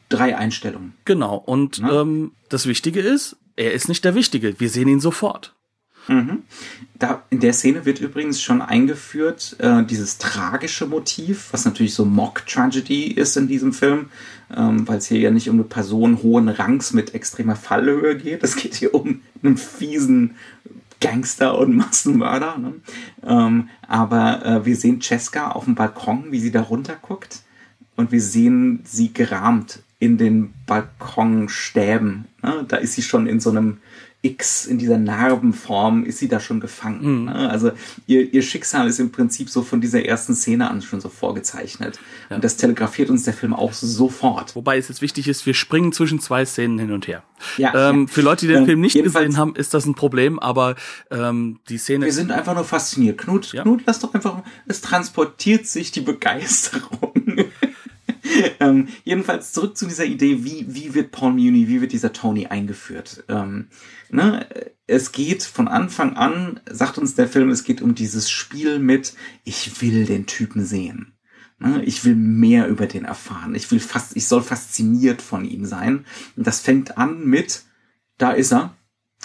[0.09, 0.95] drei Einstellungen.
[1.05, 1.37] Genau.
[1.37, 1.91] Und ne?
[1.93, 4.61] ähm, das Wichtige ist, er ist nicht der Wichtige.
[4.61, 5.55] Wir sehen ihn sofort.
[6.09, 6.43] Mhm.
[6.99, 12.05] Da, in der Szene wird übrigens schon eingeführt, äh, dieses tragische Motiv, was natürlich so
[12.05, 14.07] Mock-Tragedy ist in diesem Film,
[14.55, 18.43] ähm, weil es hier ja nicht um eine Person hohen Rangs mit extremer Fallhöhe geht.
[18.43, 20.35] Es geht hier um einen fiesen
[21.01, 22.59] Gangster und Massenmörder.
[22.59, 22.75] Ne?
[23.25, 27.43] Ähm, aber äh, wir sehen Cesca auf dem Balkon, wie sie da runterguckt.
[27.97, 32.27] Und wir sehen sie gerahmt in den Balkonstäben.
[32.43, 32.65] Ne?
[32.67, 33.79] Da ist sie schon in so einem
[34.21, 37.21] X in dieser Narbenform ist sie da schon gefangen.
[37.21, 37.25] Mhm.
[37.27, 37.51] Ne?
[37.51, 37.71] Also
[38.07, 42.01] ihr, ihr Schicksal ist im Prinzip so von dieser ersten Szene an schon so vorgezeichnet.
[42.29, 42.37] Ja.
[42.37, 44.57] Und das telegrafiert uns der Film auch sofort.
[44.57, 47.23] Wobei es jetzt wichtig ist, wir springen zwischen zwei Szenen hin und her.
[47.59, 48.13] Ja, ähm, ja.
[48.13, 50.75] Für Leute, die den ähm, Film nicht gesehen haben, ist das ein Problem, aber
[51.13, 52.07] ähm, die Szene.
[52.07, 53.19] Wir sind einfach nur fasziniert.
[53.19, 53.53] Knut.
[53.53, 57.13] Knut, lass doch einfach, es transportiert sich die Begeisterung.
[58.61, 62.47] ähm, jedenfalls zurück zu dieser Idee, wie, wie wird Paul Muni, wie wird dieser Tony
[62.47, 63.25] eingeführt?
[63.29, 63.69] Ähm,
[64.11, 64.47] ne?
[64.87, 69.15] Es geht von Anfang an, sagt uns der Film, es geht um dieses Spiel mit,
[69.45, 71.15] ich will den Typen sehen.
[71.59, 71.83] Ne?
[71.85, 73.55] Ich will mehr über den erfahren.
[73.55, 76.07] Ich will fast, ich soll fasziniert von ihm sein.
[76.37, 77.63] Und das fängt an mit,
[78.17, 78.77] da ist er,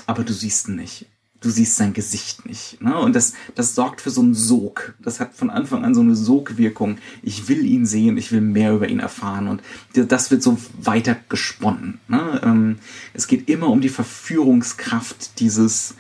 [0.05, 1.07] aber du siehst ihn nicht
[1.43, 2.81] du siehst sein Gesicht nicht.
[2.81, 2.97] Ne?
[2.97, 4.95] Und das, das sorgt für so einen Sog.
[4.99, 6.97] Das hat von Anfang an so eine Sogwirkung.
[7.21, 9.47] Ich will ihn sehen, ich will mehr über ihn erfahren.
[9.47, 9.61] Und
[9.93, 11.99] das wird so weiter gesponnen.
[12.07, 12.41] Ne?
[12.43, 12.79] Ähm,
[13.13, 15.95] es geht immer um die Verführungskraft dieses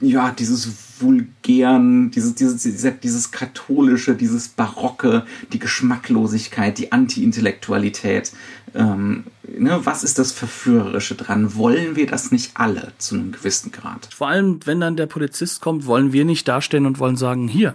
[0.00, 2.62] ja, dieses vulgären, dieses, dieses,
[3.00, 8.32] dieses, katholische, dieses barocke, die Geschmacklosigkeit, die Anti-Intellektualität.
[8.74, 11.54] Ähm, ne, was ist das Verführerische dran?
[11.54, 14.08] Wollen wir das nicht alle zu einem gewissen Grad?
[14.14, 17.74] Vor allem, wenn dann der Polizist kommt, wollen wir nicht dastehen und wollen sagen, hier,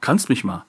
[0.00, 0.66] kannst mich mal.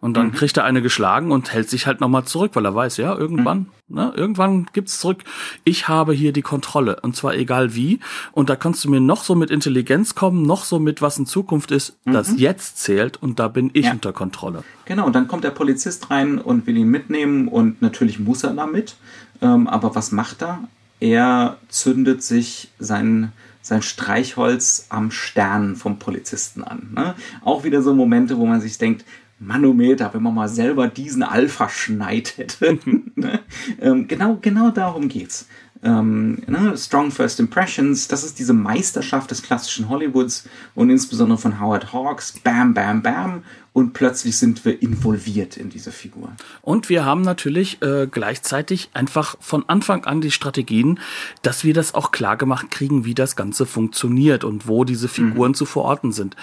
[0.00, 0.32] Und dann mhm.
[0.32, 3.66] kriegt er eine geschlagen und hält sich halt nochmal zurück, weil er weiß, ja, irgendwann,
[3.88, 3.96] mhm.
[3.96, 5.24] ne, irgendwann gibt's zurück.
[5.64, 6.98] Ich habe hier die Kontrolle.
[7.02, 8.00] Und zwar egal wie.
[8.32, 11.26] Und da kannst du mir noch so mit Intelligenz kommen, noch so mit was in
[11.26, 12.12] Zukunft ist, mhm.
[12.12, 13.92] das jetzt zählt und da bin ich ja.
[13.92, 14.62] unter Kontrolle.
[14.84, 18.54] Genau, und dann kommt der Polizist rein und will ihn mitnehmen und natürlich muss er
[18.54, 18.96] damit.
[19.42, 20.60] Ähm, aber was macht er?
[21.00, 23.32] Er zündet sich sein
[23.66, 26.90] sein Streichholz am Stern vom Polizisten an.
[26.94, 27.16] Ne?
[27.44, 29.04] Auch wieder so Momente, wo man sich denkt,
[29.38, 32.78] Manometer, wenn man mal selber diesen Alpha-Schneid hätte.
[33.18, 33.40] Ne?
[33.80, 35.46] ähm, genau, genau darum geht's.
[35.82, 36.76] Ähm, ne?
[36.76, 42.32] Strong First Impressions, das ist diese Meisterschaft des klassischen Hollywoods und insbesondere von Howard Hawks.
[42.42, 43.42] Bam, bam, bam.
[43.72, 46.32] Und plötzlich sind wir involviert in diese Figur.
[46.62, 50.98] Und wir haben natürlich äh, gleichzeitig einfach von Anfang an die Strategien,
[51.42, 55.50] dass wir das auch klar gemacht kriegen, wie das Ganze funktioniert und wo diese Figuren
[55.50, 55.56] mhm.
[55.56, 56.36] zu verorten sind.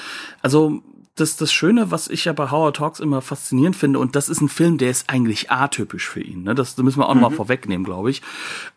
[0.43, 0.83] Also
[1.15, 4.41] das, das Schöne, was ich ja bei Howard Talks immer faszinierend finde, und das ist
[4.41, 6.55] ein Film, der ist eigentlich atypisch für ihn, ne?
[6.55, 7.21] das müssen wir auch mhm.
[7.21, 8.23] noch mal vorwegnehmen, glaube ich,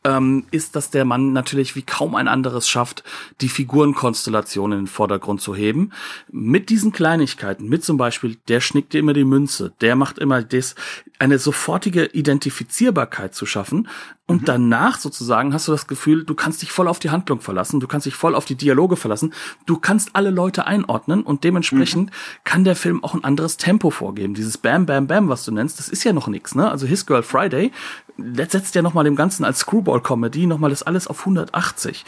[0.05, 3.05] ähm, ist, dass der Mann natürlich wie kaum ein anderes schafft,
[3.41, 5.93] die Figurenkonstellation in den Vordergrund zu heben.
[6.31, 10.43] Mit diesen Kleinigkeiten, mit zum Beispiel, der schnickt dir immer die Münze, der macht immer
[10.43, 10.75] das,
[11.19, 13.89] eine sofortige Identifizierbarkeit zu schaffen,
[14.27, 14.45] und mhm.
[14.47, 17.87] danach sozusagen hast du das Gefühl, du kannst dich voll auf die Handlung verlassen, du
[17.87, 19.33] kannst dich voll auf die Dialoge verlassen,
[19.67, 22.15] du kannst alle Leute einordnen und dementsprechend mhm.
[22.45, 24.35] kann der Film auch ein anderes Tempo vorgeben.
[24.35, 26.71] Dieses Bam, Bam, Bam, was du nennst, das ist ja noch nichts, ne?
[26.71, 27.71] Also His Girl Friday
[28.19, 32.05] setzt ja nochmal dem Ganzen als Screwball-Comedy nochmal das alles auf 180.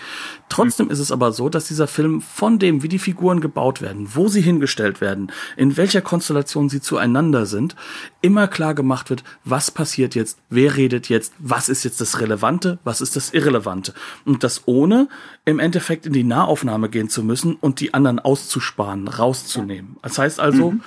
[0.48, 0.92] Trotzdem mhm.
[0.92, 4.28] ist es aber so, dass dieser Film von dem, wie die Figuren gebaut werden, wo
[4.28, 7.76] sie hingestellt werden, in welcher Konstellation sie zueinander sind,
[8.22, 12.78] immer klar gemacht wird, was passiert jetzt, wer redet jetzt, was ist jetzt das Relevante,
[12.84, 13.92] was ist das Irrelevante.
[14.24, 15.08] Und das ohne
[15.44, 19.96] im Endeffekt in die Nahaufnahme gehen zu müssen und die anderen auszusparen, rauszunehmen.
[20.02, 20.82] Das heißt also, mhm.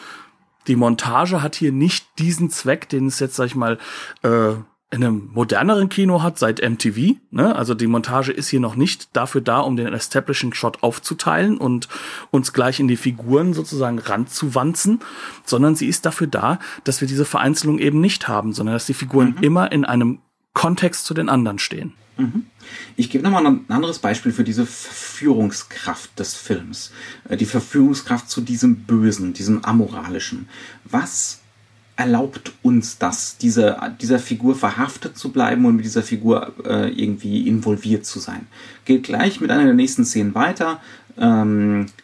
[0.68, 3.78] die Montage hat hier nicht diesen Zweck, den es jetzt, sag ich mal,
[4.24, 4.54] äh,
[4.94, 7.16] in einem moderneren Kino hat seit MTV.
[7.32, 7.56] Ne?
[7.56, 11.88] Also die Montage ist hier noch nicht dafür da, um den Establishing Shot aufzuteilen und
[12.30, 15.00] uns gleich in die Figuren sozusagen ranzuwanzen,
[15.46, 18.94] sondern sie ist dafür da, dass wir diese Vereinzelung eben nicht haben, sondern dass die
[18.94, 19.44] Figuren mhm.
[19.44, 20.20] immer in einem
[20.54, 21.94] Kontext zu den anderen stehen.
[22.18, 22.46] Mhm.
[22.98, 26.92] Ich gebe nochmal ein anderes Beispiel für diese Verführungskraft des Films.
[27.30, 30.50] Äh, die Verführungskraft zu diesem Bösen, diesem Amoralischen.
[30.84, 31.41] Was
[32.02, 37.48] erlaubt uns das, diese, dieser Figur verhaftet zu bleiben und mit dieser Figur äh, irgendwie
[37.48, 38.48] involviert zu sein.
[38.86, 40.82] Geht gleich mit einer der nächsten Szenen weiter.
[41.20, 42.01] Ähm, äh,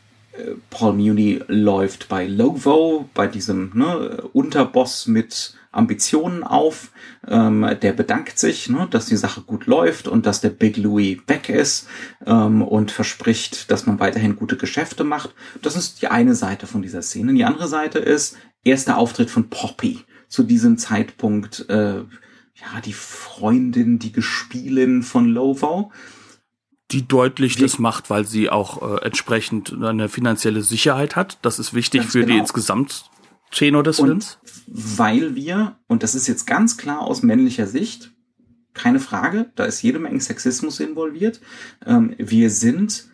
[0.70, 6.92] Paul Muni läuft bei Lovo, bei diesem ne, Unterboss mit Ambitionen auf.
[7.28, 11.20] Ähm, der bedankt sich, ne, dass die Sache gut läuft und dass der Big Louis
[11.28, 11.88] weg ist
[12.26, 15.34] ähm, und verspricht, dass man weiterhin gute Geschäfte macht.
[15.62, 17.34] Das ist die eine Seite von dieser Szene.
[17.34, 20.00] Die andere Seite ist, erster Auftritt von Poppy.
[20.28, 25.92] Zu diesem Zeitpunkt, äh, ja, die Freundin, die Gespielin von Lovo.
[26.92, 27.64] Die deutlich Wie?
[27.64, 31.38] das macht, weil sie auch äh, entsprechend eine finanzielle Sicherheit hat.
[31.42, 32.34] Das ist wichtig Ganz für genau.
[32.34, 33.10] die insgesamt
[33.52, 34.40] Tenor des und Films.
[34.68, 38.12] Weil wir, und das ist jetzt ganz klar aus männlicher Sicht,
[38.74, 41.42] keine Frage, da ist jede Menge Sexismus involviert.
[41.86, 43.08] Ähm, wir sind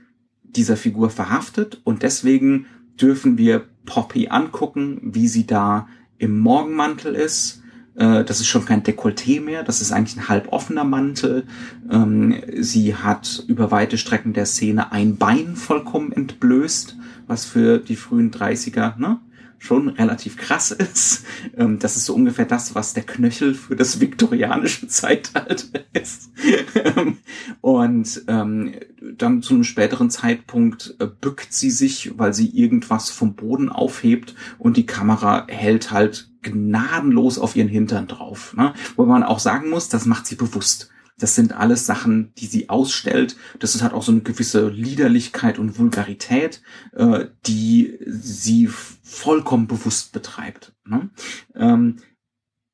[0.43, 2.67] dieser Figur verhaftet und deswegen
[2.99, 7.62] dürfen wir Poppy angucken, wie sie da im Morgenmantel ist.
[7.95, 11.45] Äh, das ist schon kein Dekolleté mehr, das ist eigentlich ein halboffener Mantel.
[11.91, 17.95] Ähm, sie hat über weite Strecken der Szene ein Bein vollkommen entblößt, was für die
[17.95, 19.19] frühen 30er, ne?
[19.59, 21.25] schon relativ krass ist.
[21.55, 26.31] Ähm, das ist so ungefähr das, was der Knöchel für das viktorianische Zeitalter ist.
[26.75, 27.17] Ähm,
[27.61, 33.69] und dann zu einem späteren Zeitpunkt äh, bückt sie sich, weil sie irgendwas vom Boden
[33.69, 38.53] aufhebt und die Kamera hält halt gnadenlos auf ihren Hintern drauf.
[38.55, 38.73] Ne?
[38.95, 40.89] Wo man auch sagen muss, das macht sie bewusst.
[41.17, 43.37] Das sind alles Sachen, die sie ausstellt.
[43.59, 46.61] Das hat auch so eine gewisse Liederlichkeit und Vulgarität,
[46.93, 50.73] äh, die sie vollkommen bewusst betreibt.
[50.85, 51.09] Ne?
[51.55, 51.97] Ähm,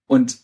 [0.08, 0.38] und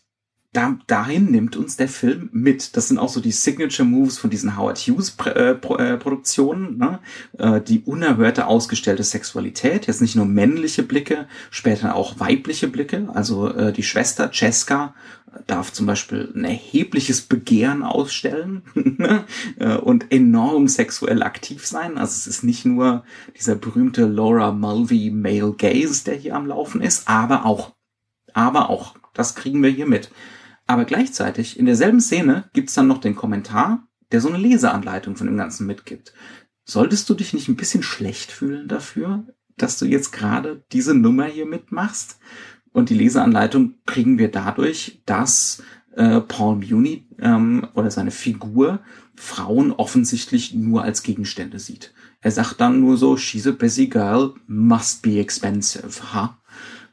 [0.52, 2.76] da, dahin nimmt uns der Film mit.
[2.76, 7.00] Das sind auch so die Signature Moves von diesen Howard Hughes äh, äh, Produktionen, ne?
[7.38, 13.08] äh, die unerhörte ausgestellte Sexualität, jetzt nicht nur männliche Blicke, später auch weibliche Blicke.
[13.12, 14.94] Also äh, die Schwester Cesca
[15.46, 19.24] darf zum Beispiel ein erhebliches Begehren ausstellen ne?
[19.58, 21.98] äh, und enorm sexuell aktiv sein.
[21.98, 23.04] Also es ist nicht nur
[23.36, 27.74] dieser berühmte Laura Mulvey Male Gaze, der hier am Laufen ist, aber auch,
[28.32, 30.10] aber auch, das kriegen wir hier mit.
[30.66, 35.26] Aber gleichzeitig, in derselben Szene gibt's dann noch den Kommentar, der so eine Leseanleitung von
[35.26, 36.12] dem Ganzen mitgibt.
[36.64, 39.24] Solltest du dich nicht ein bisschen schlecht fühlen dafür,
[39.56, 42.18] dass du jetzt gerade diese Nummer hier mitmachst?
[42.72, 45.62] Und die Leseanleitung kriegen wir dadurch, dass
[45.94, 48.80] äh, Paul Muni ähm, oder seine Figur
[49.14, 51.94] Frauen offensichtlich nur als Gegenstände sieht.
[52.20, 56.38] Er sagt dann nur so, she's a busy girl, must be expensive, ha?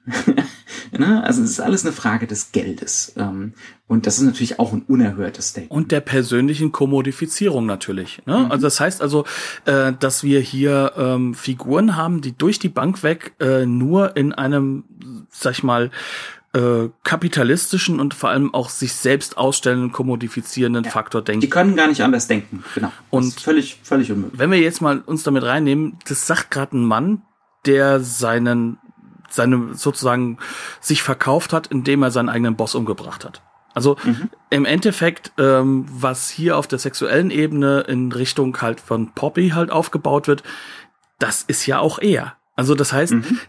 [0.98, 1.24] ne?
[1.24, 3.14] Also es ist alles eine Frage des Geldes.
[3.16, 3.54] Ähm,
[3.88, 5.72] und das ist natürlich auch ein unerhörtes Statement.
[5.72, 8.22] Und der persönlichen Kommodifizierung natürlich.
[8.26, 8.40] Ne?
[8.40, 8.52] Mhm.
[8.52, 9.26] Also das heißt also,
[9.66, 14.34] äh, dass wir hier ähm, Figuren haben, die durch die Bank weg äh, nur in
[14.34, 14.86] einem,
[15.30, 15.92] sag ich mal,
[16.54, 20.92] äh, kapitalistischen und vor allem auch sich selbst ausstellenden, kommodifizierenden ja.
[20.92, 21.42] Faktor denken.
[21.42, 22.92] Die können gar nicht anders denken, genau.
[23.10, 24.40] Und völlig, völlig unmöglich.
[24.40, 27.24] Wenn wir jetzt mal uns damit reinnehmen, das sagt gerade ein Mann,
[27.66, 28.78] der seinen
[29.34, 30.38] seine sozusagen
[30.80, 33.42] sich verkauft hat, indem er seinen eigenen Boss umgebracht hat.
[33.74, 34.30] Also mhm.
[34.52, 39.72] im Endeffekt, ähm, was hier auf der sexuellen Ebene in Richtung halt von Poppy halt
[39.72, 40.44] aufgebaut wird,
[41.18, 42.36] das ist ja auch er.
[42.56, 43.40] Also das heißt, mhm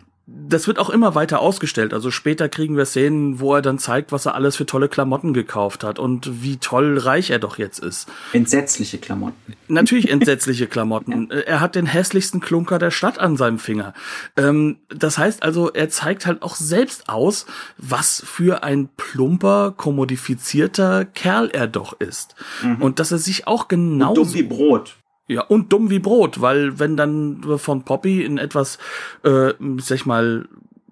[0.48, 1.94] das wird auch immer weiter ausgestellt.
[1.94, 5.32] Also später kriegen wir Szenen, wo er dann zeigt, was er alles für tolle Klamotten
[5.34, 8.08] gekauft hat und wie toll reich er doch jetzt ist.
[8.32, 9.54] Entsetzliche Klamotten.
[9.68, 11.28] Natürlich entsetzliche Klamotten.
[11.30, 11.38] ja.
[11.40, 13.94] Er hat den hässlichsten Klunker der Stadt an seinem Finger.
[14.36, 17.46] Ähm, das heißt also, er zeigt halt auch selbst aus,
[17.78, 22.34] was für ein plumper, kommodifizierter Kerl er doch ist.
[22.62, 22.82] Mhm.
[22.82, 24.14] Und dass er sich auch genau.
[24.14, 24.96] Dumm wie Brot.
[25.26, 28.78] Ja, und dumm wie Brot, weil wenn dann von Poppy in etwas,
[29.22, 30.46] äh, sag ich mal,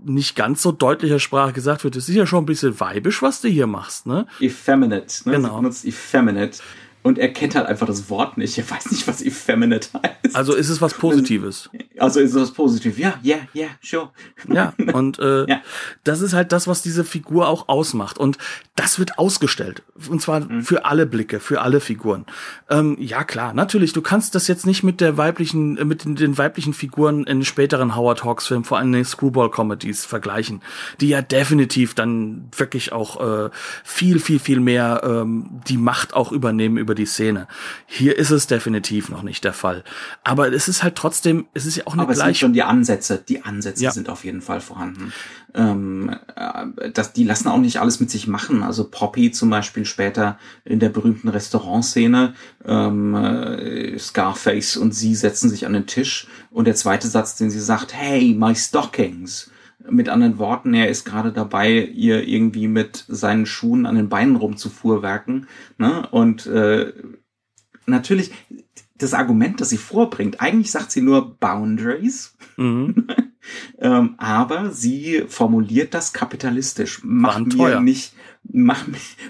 [0.05, 3.41] nicht ganz so deutlicher Sprache gesagt wird, es ist ja schon ein bisschen weibisch, was
[3.41, 4.27] du hier machst, ne?
[4.41, 5.37] Effeminate, ne?
[5.37, 5.49] Genau.
[5.49, 6.59] Sie benutzt effeminate
[7.03, 8.57] und er kennt halt einfach das Wort nicht.
[8.59, 10.37] Er weiß nicht, was effeminate heißt.
[10.37, 11.69] Also ist es was Positives.
[11.99, 12.99] Also ist es was Positives.
[12.99, 14.11] Ja, ja, ja, sure.
[14.49, 15.61] Ja, und äh, ja.
[16.05, 18.19] das ist halt das, was diese Figur auch ausmacht.
[18.19, 18.39] Und
[18.75, 19.83] das wird ausgestellt.
[20.09, 20.63] Und zwar mhm.
[20.63, 22.25] für alle Blicke, für alle Figuren.
[22.71, 26.17] Ähm, ja, klar, natürlich, du kannst das jetzt nicht mit der weiblichen, äh, mit den,
[26.17, 30.63] den weiblichen Figuren in späteren Howard Hawks Filmen, vor allem den Screwball-Comedies vergleichen,
[31.01, 33.51] die ja definitiv dann wirklich auch äh,
[33.85, 37.49] viel, viel, viel mehr ähm, die Macht auch übernehmen über über die Szene.
[37.87, 39.83] Hier ist es definitiv noch nicht der Fall.
[40.25, 42.33] Aber es ist halt trotzdem, es ist ja auch eine Aber gleich.
[42.33, 43.91] Es sind schon die Ansätze, die Ansätze ja.
[43.91, 45.13] sind auf jeden Fall vorhanden.
[45.55, 48.63] Ähm, äh, das, die lassen auch nicht alles mit sich machen.
[48.63, 52.35] Also Poppy zum Beispiel später in der berühmten Restaurantszene,
[52.67, 57.51] ähm, äh, Scarface und sie setzen sich an den Tisch und der zweite Satz, den
[57.51, 59.51] sie sagt, hey, my stockings.
[59.91, 64.37] Mit anderen Worten, er ist gerade dabei, ihr irgendwie mit seinen Schuhen an den Beinen
[64.37, 65.47] rumzufuhrwerken.
[65.79, 66.07] Ne?
[66.11, 66.93] Und äh,
[67.87, 68.31] natürlich,
[68.97, 72.37] das Argument, das sie vorbringt, eigentlich sagt sie nur Boundaries.
[72.57, 73.09] Mhm.
[73.79, 77.01] ähm, aber sie formuliert das kapitalistisch.
[77.03, 78.15] Mach mir nicht,
[78.45, 78.85] mach,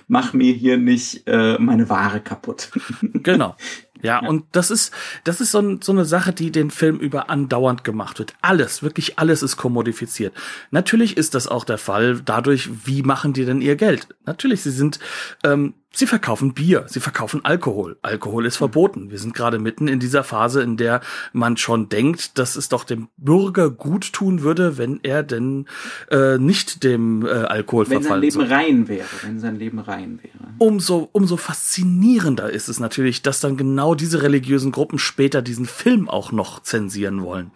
[0.09, 2.71] mach mir hier nicht äh, meine Ware kaputt.
[3.15, 3.57] genau.
[4.03, 4.93] Ja, ja, und das ist,
[5.25, 8.35] das ist so, so, eine Sache, die den Film über andauernd gemacht wird.
[8.43, 10.35] Alles, wirklich alles ist kommodifiziert.
[10.71, 14.09] Natürlich ist das auch der Fall dadurch, wie machen die denn ihr Geld?
[14.26, 14.99] Natürlich, sie sind,
[15.45, 17.99] ähm, Sie verkaufen Bier, sie verkaufen Alkohol.
[18.01, 19.11] Alkohol ist verboten.
[19.11, 21.03] Wir sind gerade mitten in dieser Phase, in der
[21.34, 25.66] man schon denkt, dass es doch dem Bürger gut tun würde, wenn er denn
[26.11, 28.59] äh, nicht dem äh, Alkohol wenn verfallen sein Leben soll.
[28.59, 30.55] rein wäre, wenn sein Leben rein wäre.
[30.59, 36.09] Umso, umso faszinierender ist es natürlich, dass dann genau diese religiösen Gruppen später diesen Film
[36.09, 37.51] auch noch zensieren wollen.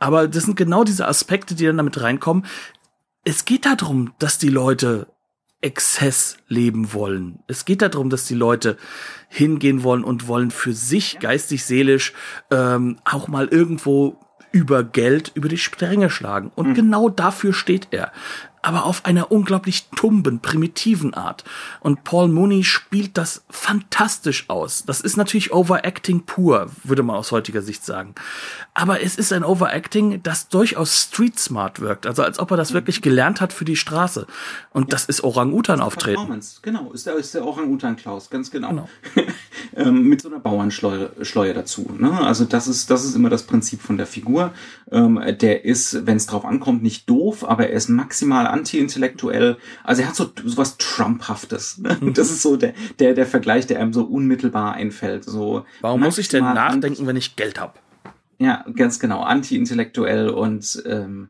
[0.00, 2.46] Aber das sind genau diese Aspekte, die dann damit reinkommen.
[3.22, 5.06] Es geht darum, dass die Leute
[5.62, 7.40] Exzess leben wollen.
[7.46, 8.76] Es geht darum, dass die Leute
[9.28, 12.12] hingehen wollen und wollen für sich geistig, seelisch
[12.50, 14.18] ähm, auch mal irgendwo
[14.52, 16.50] über Geld über die Stränge schlagen.
[16.54, 18.12] Und genau dafür steht er.
[18.62, 21.44] Aber auf einer unglaublich tumben, primitiven Art.
[21.80, 24.84] Und Paul Mooney spielt das fantastisch aus.
[24.84, 28.14] Das ist natürlich Overacting pur, würde man aus heutiger Sicht sagen.
[28.74, 32.06] Aber es ist ein Overacting, das durchaus street smart wirkt.
[32.06, 34.26] Also als ob er das wirklich gelernt hat für die Straße.
[34.72, 36.16] Und das ist Orang-Utan-Auftreten.
[36.16, 38.70] Performance, genau, ist der, ist der Orang-Utan Klaus, ganz genau.
[38.70, 38.88] Genau.
[39.76, 41.90] ähm, mit so einer Bauernschleue Schleue dazu.
[41.98, 42.20] Ne?
[42.20, 44.52] Also das ist, das ist immer das Prinzip von der Figur.
[44.90, 49.56] Ähm, der ist, wenn es drauf ankommt, nicht doof, aber er ist maximal anti-intellektuell.
[49.84, 51.78] Also er hat so, so was Trumphaftes.
[51.78, 51.96] Ne?
[52.00, 52.14] Mhm.
[52.14, 55.24] Das ist so der, der, der Vergleich, der einem so unmittelbar einfällt.
[55.24, 57.74] So Warum muss ich denn nachdenken, wenn ich Geld habe?
[58.38, 59.20] ja, ganz genau.
[59.22, 61.28] Anti-intellektuell und ähm,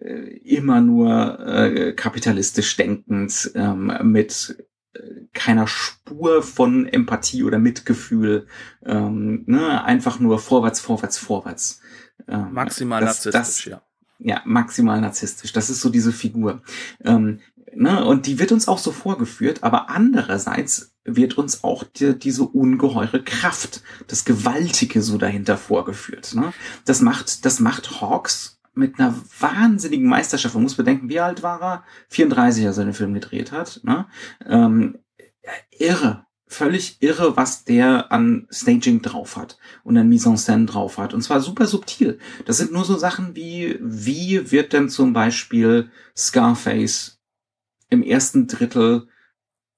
[0.00, 4.56] äh, immer nur äh, kapitalistisch denkend, ähm, mit
[4.94, 5.00] äh,
[5.34, 8.46] keiner Spur von Empathie oder Mitgefühl.
[8.84, 9.84] Ähm, ne?
[9.84, 11.80] Einfach nur vorwärts, vorwärts, vorwärts.
[12.26, 13.82] Ähm, Maximal das- narzisstisch, das, ja.
[14.18, 15.52] Ja, maximal narzisstisch.
[15.52, 16.62] Das ist so diese Figur.
[17.04, 17.40] Ähm,
[17.74, 18.04] ne?
[18.04, 23.22] Und die wird uns auch so vorgeführt, aber andererseits wird uns auch die, diese ungeheure
[23.22, 26.34] Kraft, das Gewaltige so dahinter vorgeführt.
[26.34, 26.52] Ne?
[26.84, 30.54] Das macht, das macht Hawks mit einer wahnsinnigen Meisterschaft.
[30.54, 31.84] Man muss bedenken, wie alt war er?
[32.10, 33.80] 34, als er den Film gedreht hat.
[33.82, 34.06] Ne?
[34.46, 34.98] Ähm,
[35.70, 36.27] irre.
[36.48, 41.12] Völlig irre, was der an Staging drauf hat und an Mise en Scène drauf hat.
[41.12, 42.18] Und zwar super subtil.
[42.46, 47.20] Das sind nur so Sachen wie, wie wird denn zum Beispiel Scarface
[47.90, 49.08] im ersten Drittel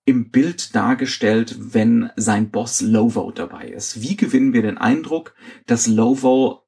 [0.05, 4.01] im Bild dargestellt, wenn sein Boss Lovo dabei ist?
[4.01, 5.35] Wie gewinnen wir den Eindruck,
[5.67, 6.67] dass Lovo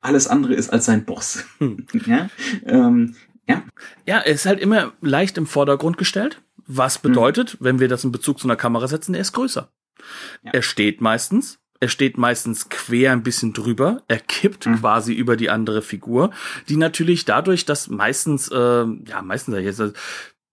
[0.00, 1.44] alles andere ist als sein Boss?
[1.58, 1.86] Hm.
[2.06, 2.28] ja?
[2.66, 3.16] Ähm,
[3.48, 3.64] ja,
[4.04, 6.42] Ja, er ist halt immer leicht im Vordergrund gestellt.
[6.68, 9.72] Was bedeutet, wenn wir das in Bezug zu einer Kamera setzen, er ist größer.
[10.42, 10.52] Ja.
[10.52, 11.58] Er steht meistens.
[11.80, 14.02] Er steht meistens quer ein bisschen drüber.
[14.08, 14.80] Er kippt Mhm.
[14.80, 16.30] quasi über die andere Figur,
[16.68, 19.82] die natürlich dadurch, dass meistens, äh, ja, meistens jetzt,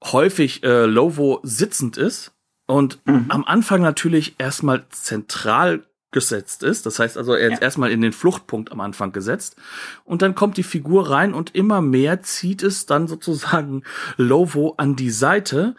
[0.03, 2.31] häufig äh, Lovo sitzend ist
[2.67, 3.25] und Mhm.
[3.29, 6.85] am Anfang natürlich erstmal zentral gesetzt ist.
[6.85, 7.63] Das heißt also, er ist Ja.
[7.63, 9.57] erstmal in den Fluchtpunkt am Anfang gesetzt.
[10.05, 13.83] Und dann kommt die Figur rein und immer mehr zieht es dann sozusagen
[14.15, 15.75] Lovo an die Seite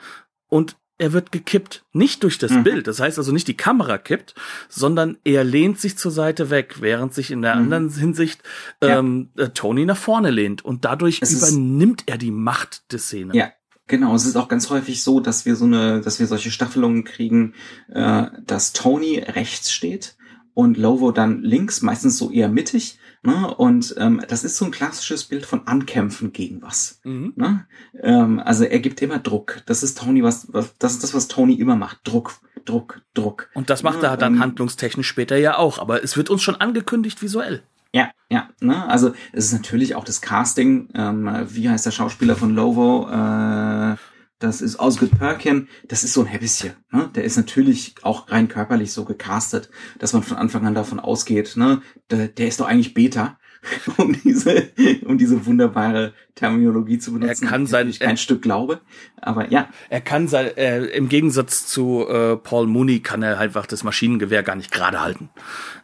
[0.48, 1.84] und er wird gekippt.
[1.92, 2.62] Nicht durch das Mhm.
[2.64, 2.86] Bild.
[2.86, 4.34] Das heißt also nicht die Kamera kippt,
[4.70, 7.62] sondern er lehnt sich zur Seite weg, während sich in der Mhm.
[7.62, 8.42] anderen Hinsicht
[8.82, 8.98] Ja.
[9.00, 10.64] ähm, äh, Tony nach vorne lehnt.
[10.64, 13.34] Und dadurch Es übernimmt er die Macht der Szene.
[13.36, 13.52] Ja,
[13.86, 14.14] genau.
[14.14, 17.52] Es ist auch ganz häufig so, dass wir so eine, dass wir solche Staffelungen kriegen,
[17.92, 20.16] äh, dass Tony rechts steht
[20.54, 22.98] und Lovo dann links, meistens so eher mittig.
[23.26, 23.52] Ne?
[23.56, 27.00] Und ähm, das ist so ein klassisches Bild von Ankämpfen gegen was.
[27.02, 27.32] Mhm.
[27.34, 27.66] Ne?
[28.00, 29.62] Ähm, also er gibt immer Druck.
[29.66, 31.98] Das ist Tony, was, was das ist das, was Tony immer macht.
[32.04, 33.50] Druck, Druck, Druck.
[33.54, 35.80] Und das macht Ja, er dann ähm, handlungstechnisch später ja auch.
[35.80, 37.64] Aber es wird uns schon angekündigt visuell.
[37.92, 38.88] Ja, ja, ne?
[38.88, 40.88] Also es ist natürlich auch das Casting.
[40.94, 43.08] Ähm, wie heißt der Schauspieler von Lovo?
[43.10, 43.96] Äh,
[44.38, 45.68] das ist Osgood Perkin.
[45.88, 46.72] Das ist so ein Häppchen.
[46.90, 47.10] Ne?
[47.14, 51.56] Der ist natürlich auch rein körperlich so gecastet, dass man von Anfang an davon ausgeht,
[51.56, 51.80] ne?
[52.10, 53.38] Der, der ist doch eigentlich Beta.
[53.96, 54.68] um diese,
[55.06, 57.44] um diese wunderbare Terminologie zu benutzen.
[57.44, 58.80] Er kann sein- Ich kein Stück glaube,
[59.20, 63.66] aber ja, Er kann sein, äh, im Gegensatz zu äh, Paul Mooney kann er einfach
[63.66, 65.30] das Maschinengewehr gar nicht gerade halten.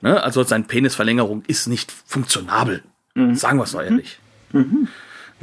[0.01, 0.23] Ne?
[0.23, 2.85] Also seine Penisverlängerung ist nicht funktionabel.
[3.33, 4.21] Sagen wir es mal ehrlich.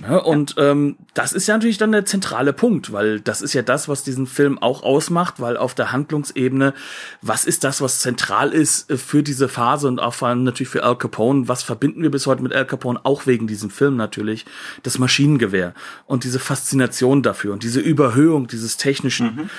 [0.01, 0.21] Ne?
[0.21, 3.87] Und ähm, das ist ja natürlich dann der zentrale Punkt, weil das ist ja das,
[3.87, 6.73] was diesen Film auch ausmacht, weil auf der Handlungsebene,
[7.21, 10.69] was ist das, was zentral ist äh, für diese Phase und auch vor allem natürlich
[10.69, 13.97] für Al Capone, was verbinden wir bis heute mit Al Capone, auch wegen diesem Film
[13.97, 14.45] natürlich,
[14.83, 15.73] das Maschinengewehr
[16.05, 19.49] und diese Faszination dafür und diese Überhöhung dieses technischen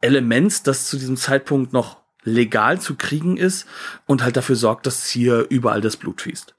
[0.00, 3.66] Elements, das zu diesem Zeitpunkt noch legal zu kriegen ist
[4.06, 6.54] und halt dafür sorgt, dass hier überall das Blut fließt.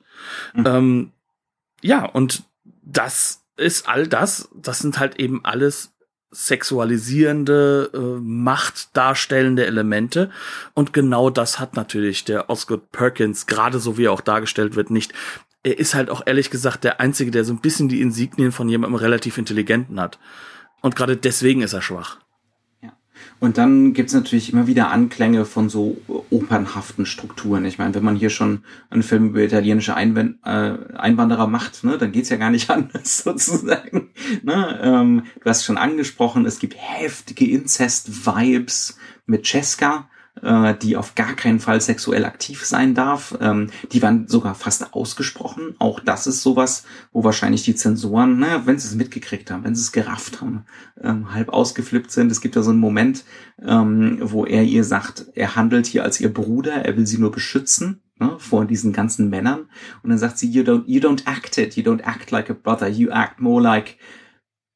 [0.55, 1.11] Ähm,
[1.81, 2.43] ja, und
[2.85, 5.93] das ist all das, das sind halt eben alles
[6.31, 10.31] sexualisierende, äh, machtdarstellende Elemente.
[10.73, 14.89] Und genau das hat natürlich der Osgood Perkins, gerade so wie er auch dargestellt wird,
[14.89, 15.13] nicht.
[15.61, 18.67] Er ist halt auch ehrlich gesagt der Einzige, der so ein bisschen die Insignien von
[18.67, 20.19] jemandem relativ Intelligenten hat.
[20.81, 22.17] Und gerade deswegen ist er schwach.
[23.43, 25.97] Und dann gibt's natürlich immer wieder Anklänge von so
[26.29, 27.65] opernhaften Strukturen.
[27.65, 31.97] Ich meine, wenn man hier schon einen Film über italienische Einwand äh, Einwanderer macht, ne,
[31.97, 34.11] dann geht's ja gar nicht anders sozusagen.
[34.43, 34.79] Ne?
[34.81, 40.07] Ähm, du hast schon angesprochen, es gibt heftige Inzest-Vibes mit Cesca
[40.43, 43.37] äh, die auf gar keinen Fall sexuell aktiv sein darf.
[43.39, 45.75] Ähm, die waren sogar fast ausgesprochen.
[45.79, 49.75] Auch das ist sowas, wo wahrscheinlich die Zensoren, naja, wenn sie es mitgekriegt haben, wenn
[49.75, 50.65] sie es gerafft haben,
[51.01, 52.31] ähm, halb ausgeflippt sind.
[52.31, 53.23] Es gibt da so einen Moment,
[53.61, 57.31] ähm, wo er ihr sagt, er handelt hier als ihr Bruder, er will sie nur
[57.31, 59.69] beschützen ne, vor diesen ganzen Männern.
[60.01, 62.53] Und dann sagt sie, you don't, you don't act it, you don't act like a
[62.53, 63.97] brother, you act more like,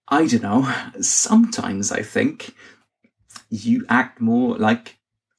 [0.09, 0.65] I don't know,
[0.99, 2.53] sometimes I think
[3.49, 4.97] you act more like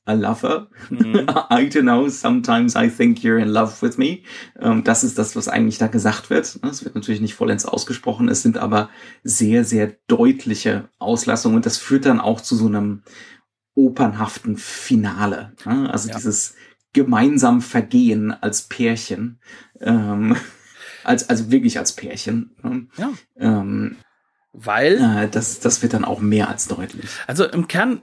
[0.08, 0.68] a lover.
[0.90, 1.26] Mhm.
[1.50, 4.22] I don't know, sometimes I think you're in love with me.
[4.58, 6.58] Ähm, das ist das, was eigentlich da gesagt wird.
[6.62, 8.88] Es wird natürlich nicht vollends ausgesprochen, es sind aber
[9.22, 13.02] sehr, sehr deutliche Auslassungen und das führt dann auch zu so einem
[13.74, 15.52] opernhaften Finale.
[15.64, 16.16] Also ja.
[16.16, 16.54] dieses
[16.92, 19.40] gemeinsam Vergehen als Pärchen.
[19.80, 20.36] Ähm,
[21.04, 22.56] als, also wirklich als Pärchen.
[22.96, 23.12] Ja.
[23.36, 23.96] Ähm,
[24.52, 24.96] Weil.
[24.96, 27.08] Äh, das, das wird dann auch mehr als deutlich.
[27.26, 28.00] Also im Kern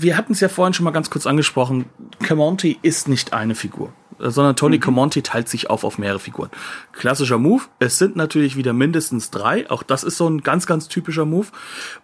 [0.00, 1.86] wir hatten es ja vorhin schon mal ganz kurz angesprochen,
[2.20, 4.80] Camonti ist nicht eine Figur, sondern Tony mhm.
[4.80, 6.50] Camonti teilt sich auf auf mehrere Figuren.
[6.92, 10.86] Klassischer Move, es sind natürlich wieder mindestens drei, auch das ist so ein ganz, ganz
[10.88, 11.48] typischer Move.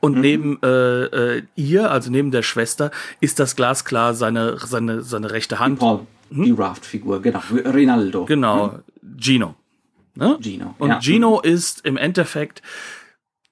[0.01, 0.21] Und mhm.
[0.21, 1.05] neben äh,
[1.37, 2.91] äh, ihr, also neben der Schwester,
[3.21, 5.79] ist das glasklar seine, seine, seine rechte Hand.
[5.81, 6.45] Die Paul, hm?
[6.45, 8.25] die Raft-Figur, genau, Rinaldo.
[8.25, 8.83] Genau, hm?
[9.19, 9.55] Gino.
[10.17, 10.39] Ne?
[10.41, 10.75] Gino.
[10.79, 11.01] Und ja.
[11.01, 12.63] Gino ist im Endeffekt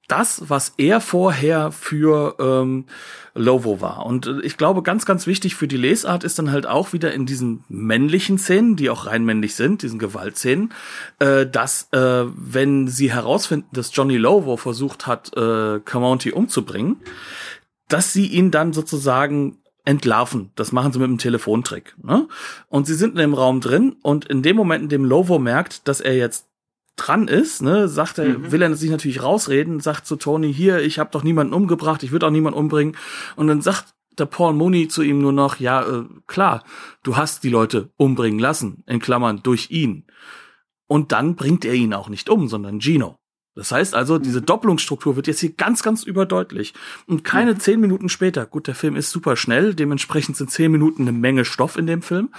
[0.08, 2.84] das, was er vorher für ähm,
[3.34, 4.04] Lovo war.
[4.04, 7.12] Und äh, ich glaube, ganz, ganz wichtig für die Lesart ist dann halt auch wieder
[7.14, 10.72] in diesen männlichen Szenen, die auch rein männlich sind, diesen Gewaltszenen,
[11.18, 16.96] äh, dass äh, wenn sie herausfinden, dass Johnny Lovo versucht hat, äh, Camonti umzubringen,
[17.88, 20.50] dass sie ihn dann sozusagen entlarven.
[20.54, 21.94] Das machen sie mit einem Telefontrick.
[22.02, 22.28] Ne?
[22.68, 25.88] Und sie sind in dem Raum drin und in dem Moment, in dem Lovo merkt,
[25.88, 26.46] dass er jetzt
[26.96, 28.52] dran ist, ne, sagt er, mhm.
[28.52, 32.12] will er sich natürlich rausreden, sagt zu Tony, hier, ich habe doch niemanden umgebracht, ich
[32.12, 32.96] würde auch niemanden umbringen.
[33.36, 36.64] Und dann sagt der Paul Mooney zu ihm nur noch, ja, äh, klar,
[37.02, 40.06] du hast die Leute umbringen lassen, in Klammern, durch ihn.
[40.86, 43.16] Und dann bringt er ihn auch nicht um, sondern Gino.
[43.54, 44.46] Das heißt also, diese mhm.
[44.46, 46.72] Doppelungsstruktur wird jetzt hier ganz, ganz überdeutlich.
[47.06, 51.02] Und keine zehn Minuten später, gut, der Film ist super schnell, dementsprechend sind zehn Minuten
[51.02, 52.30] eine Menge Stoff in dem Film.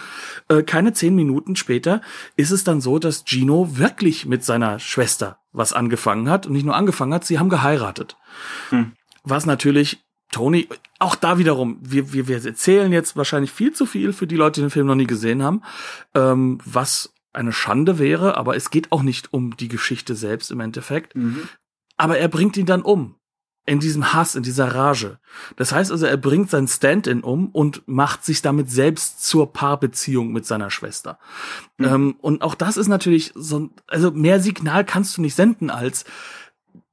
[0.49, 2.01] Äh, keine zehn Minuten später
[2.36, 6.47] ist es dann so, dass Gino wirklich mit seiner Schwester was angefangen hat.
[6.47, 8.18] Und nicht nur angefangen hat, sie haben geheiratet.
[8.70, 8.93] Hm.
[9.24, 14.14] Was natürlich Tony, auch da wiederum, wir, wir, wir erzählen jetzt wahrscheinlich viel zu viel
[14.14, 15.61] für die Leute, die den Film noch nie gesehen haben,
[16.16, 20.59] ähm, was eine Schande wäre, aber es geht auch nicht um die Geschichte selbst im
[20.59, 21.15] Endeffekt.
[21.15, 21.47] Mhm.
[21.97, 23.15] Aber er bringt ihn dann um.
[23.65, 25.19] In diesem Hass, in dieser Rage.
[25.55, 30.34] Das heißt also, er bringt sein Stand-in um und macht sich damit selbst zur Paarbeziehung
[30.34, 31.17] mit seiner Schwester.
[31.77, 31.86] Mhm.
[31.86, 36.03] Ähm, und auch das ist natürlich so, also mehr Signal kannst du nicht senden als,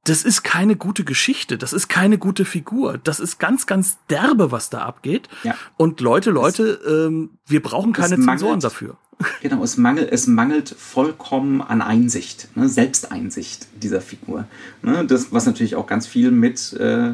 [0.05, 4.51] das ist keine gute Geschichte, das ist keine gute Figur, das ist ganz, ganz derbe,
[4.51, 5.29] was da abgeht.
[5.43, 5.55] Ja.
[5.77, 8.97] Und Leute, Leute, ähm, wir brauchen keine Zensoren dafür.
[9.43, 14.47] Genau, es mangelt, es mangelt vollkommen an Einsicht, ne, Selbsteinsicht dieser Figur.
[14.81, 17.13] Ne, das, was natürlich auch ganz viel mit äh,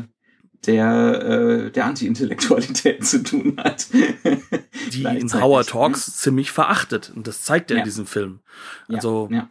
[0.65, 3.87] der, äh, der Anti-Intellektualität zu tun hat.
[4.93, 6.13] Die in Howard Talks ne?
[6.13, 7.11] ziemlich verachtet.
[7.13, 7.83] Und das zeigt er ja.
[7.83, 8.39] in diesem Film.
[8.87, 9.49] Also ja.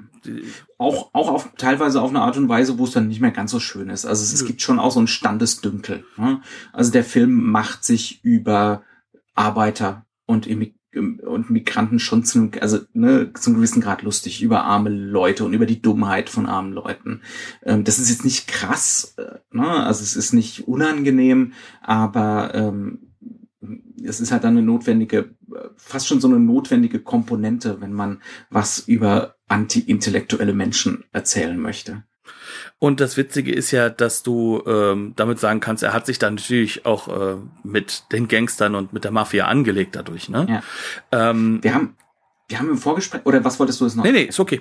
[0.78, 3.50] Auch, auch auf, teilweise auf eine Art und Weise, wo es dann nicht mehr ganz
[3.50, 4.06] so schön ist.
[4.06, 6.04] Also es, es gibt schon auch so ein Standesdünkel.
[6.16, 6.40] Ne?
[6.72, 8.82] Also der Film macht sich über
[9.34, 14.64] Arbeiter und Immigranten und Migranten schon zu, also ne, zu einem gewissen Grad lustig über
[14.64, 17.20] arme Leute und über die Dummheit von armen Leuten.
[17.62, 19.68] Ähm, das ist jetzt nicht krass, äh, ne?
[19.68, 21.52] also es ist nicht unangenehm,
[21.82, 23.12] aber ähm,
[24.02, 25.34] es ist halt dann eine notwendige,
[25.76, 32.04] fast schon so eine notwendige Komponente, wenn man was über anti-intellektuelle Menschen erzählen möchte.
[32.78, 36.34] Und das Witzige ist ja, dass du ähm, damit sagen kannst, er hat sich dann
[36.34, 40.28] natürlich auch äh, mit den Gangstern und mit der Mafia angelegt dadurch.
[40.28, 40.46] Ne?
[40.48, 41.30] Ja.
[41.30, 41.96] Ähm, wir haben,
[42.48, 44.04] wir haben im Vorgespräch, oder was wolltest du jetzt noch?
[44.04, 44.60] Nee, nee, ist okay.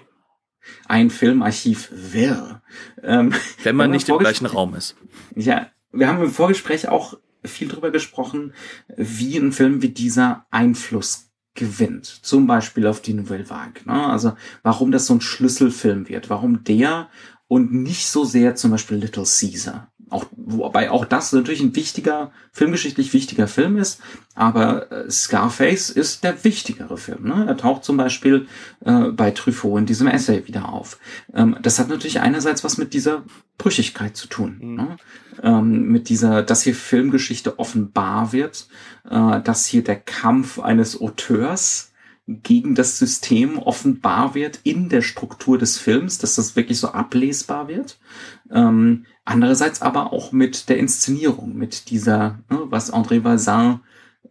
[0.87, 2.61] Ein Filmarchiv wirr.
[3.03, 3.33] Ähm,
[3.63, 4.95] Wenn man nicht im gleichen Raum ist.
[5.35, 8.53] Ja, wir haben im Vorgespräch auch viel drüber gesprochen,
[8.95, 11.24] wie ein Film wie dieser Einfluss
[11.55, 12.05] gewinnt.
[12.05, 13.81] Zum Beispiel auf die Nouvelle Vague.
[13.85, 14.07] Ne?
[14.07, 17.09] Also warum das so ein Schlüsselfilm wird, warum der
[17.47, 22.31] und nicht so sehr zum Beispiel Little Caesar Auch, wobei auch das natürlich ein wichtiger,
[22.53, 23.99] filmgeschichtlich wichtiger Film ist,
[24.33, 27.23] aber äh, Scarface ist der wichtigere Film.
[27.27, 27.43] Ne?
[27.45, 28.47] Er taucht zum Beispiel
[28.85, 30.99] äh, bei Truffaut in diesem Essay wieder auf.
[31.33, 33.23] Ähm, das hat natürlich einerseits was mit dieser
[33.57, 34.57] Brüchigkeit zu tun.
[34.61, 34.75] Mhm.
[34.75, 34.97] Ne?
[35.43, 38.69] Ähm, mit dieser, dass hier Filmgeschichte offenbar wird,
[39.09, 41.91] äh, dass hier der Kampf eines Auteurs
[42.27, 47.67] gegen das System offenbar wird in der Struktur des Films, dass das wirklich so ablesbar
[47.67, 47.99] wird.
[48.49, 53.79] Ähm, andererseits aber auch mit der Inszenierung, mit dieser, ne, was André Bazin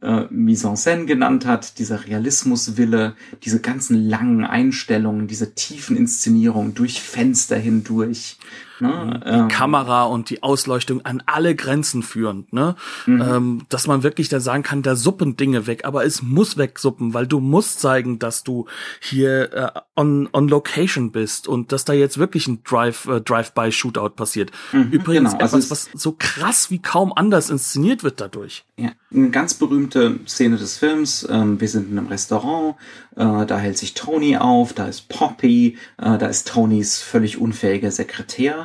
[0.00, 6.74] äh, Mise en scène genannt hat, dieser Realismuswille, diese ganzen langen Einstellungen, diese tiefen Inszenierungen
[6.74, 8.38] durch Fenster hindurch,
[8.80, 9.20] Ne?
[9.24, 12.74] Die ähm, Kamera und die Ausleuchtung an alle Grenzen führend, ne?
[13.06, 13.22] Mhm.
[13.22, 17.14] Ähm, dass man wirklich da sagen kann, da suppen Dinge weg, aber es muss wegsuppen,
[17.14, 18.66] weil du musst zeigen, dass du
[19.00, 24.10] hier äh, on, on Location bist und dass da jetzt wirklich ein Drive, äh, Drive-by-Shootout
[24.10, 24.50] passiert.
[24.72, 25.42] Mhm, Übrigens genau.
[25.42, 28.64] also etwas, was so krass wie kaum anders inszeniert wird dadurch.
[28.76, 31.26] Ja, eine ganz berühmte Szene des Films.
[31.30, 32.74] Ähm, wir sind in einem Restaurant,
[33.14, 37.92] äh, da hält sich Tony auf, da ist Poppy, äh, da ist Tonys völlig unfähiger
[37.92, 38.63] Sekretär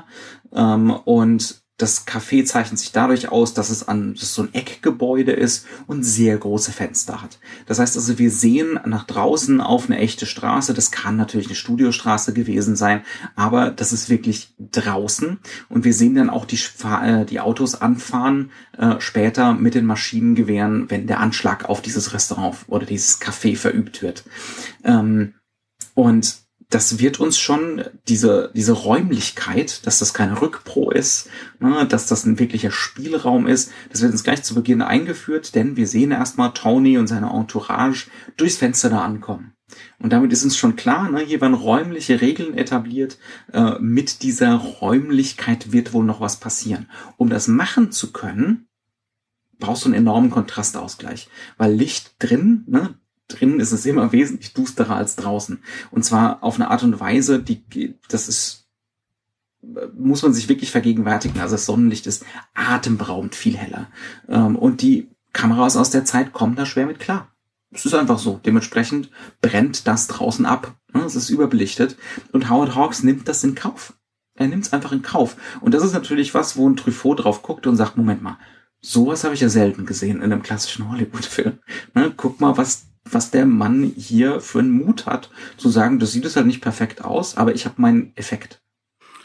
[0.53, 4.53] ähm, und das Café zeichnet sich dadurch aus, dass es an dass es so ein
[4.53, 7.39] Eckgebäude ist und sehr große Fenster hat.
[7.67, 10.73] Das heißt also, wir sehen nach draußen auf eine echte Straße.
[10.73, 13.03] Das kann natürlich eine Studiostraße gewesen sein,
[13.35, 15.39] aber das ist wirklich draußen.
[15.69, 20.89] Und wir sehen dann auch die, äh, die Autos anfahren äh, später mit den Maschinengewehren,
[20.89, 24.25] wenn der Anschlag auf dieses Restaurant oder dieses Café verübt wird.
[24.83, 25.35] Ähm,
[25.93, 31.27] und das wird uns schon diese, diese Räumlichkeit, dass das keine Rückpro ist,
[31.59, 35.77] ne, dass das ein wirklicher Spielraum ist, das wird uns gleich zu Beginn eingeführt, denn
[35.77, 38.07] wir sehen erstmal Tony und seine Entourage
[38.37, 39.53] durchs Fenster da ankommen.
[39.97, 43.17] Und damit ist uns schon klar, ne, hier werden räumliche Regeln etabliert.
[43.51, 46.87] Äh, mit dieser Räumlichkeit wird wohl noch was passieren.
[47.17, 48.67] Um das machen zu können,
[49.59, 51.29] brauchst du einen enormen Kontrastausgleich.
[51.57, 52.98] Weil Licht drin, ne,
[53.29, 55.63] drinnen ist es immer wesentlich dusterer als draußen.
[55.91, 58.67] Und zwar auf eine Art und Weise, die, das ist,
[59.97, 61.39] muss man sich wirklich vergegenwärtigen.
[61.39, 63.87] Also das Sonnenlicht ist atemberaubend viel heller.
[64.27, 67.29] Ähm, und die Kameras aus der Zeit kommen da schwer mit klar.
[67.71, 68.41] Es ist einfach so.
[68.43, 69.11] Dementsprechend
[69.41, 70.75] brennt das draußen ab.
[70.93, 71.03] Ne?
[71.03, 71.97] Es ist überbelichtet.
[72.31, 73.93] Und Howard Hawks nimmt das in Kauf.
[74.33, 75.35] Er nimmt es einfach in Kauf.
[75.61, 78.39] Und das ist natürlich was, wo ein Truffaut drauf guckt und sagt, Moment mal,
[78.81, 81.59] sowas habe ich ja selten gesehen in einem klassischen Hollywood-Film.
[81.93, 82.13] Ne?
[82.15, 86.25] Guck mal, was was der Mann hier für einen Mut hat, zu sagen, das sieht
[86.25, 88.61] es halt nicht perfekt aus, aber ich habe meinen Effekt.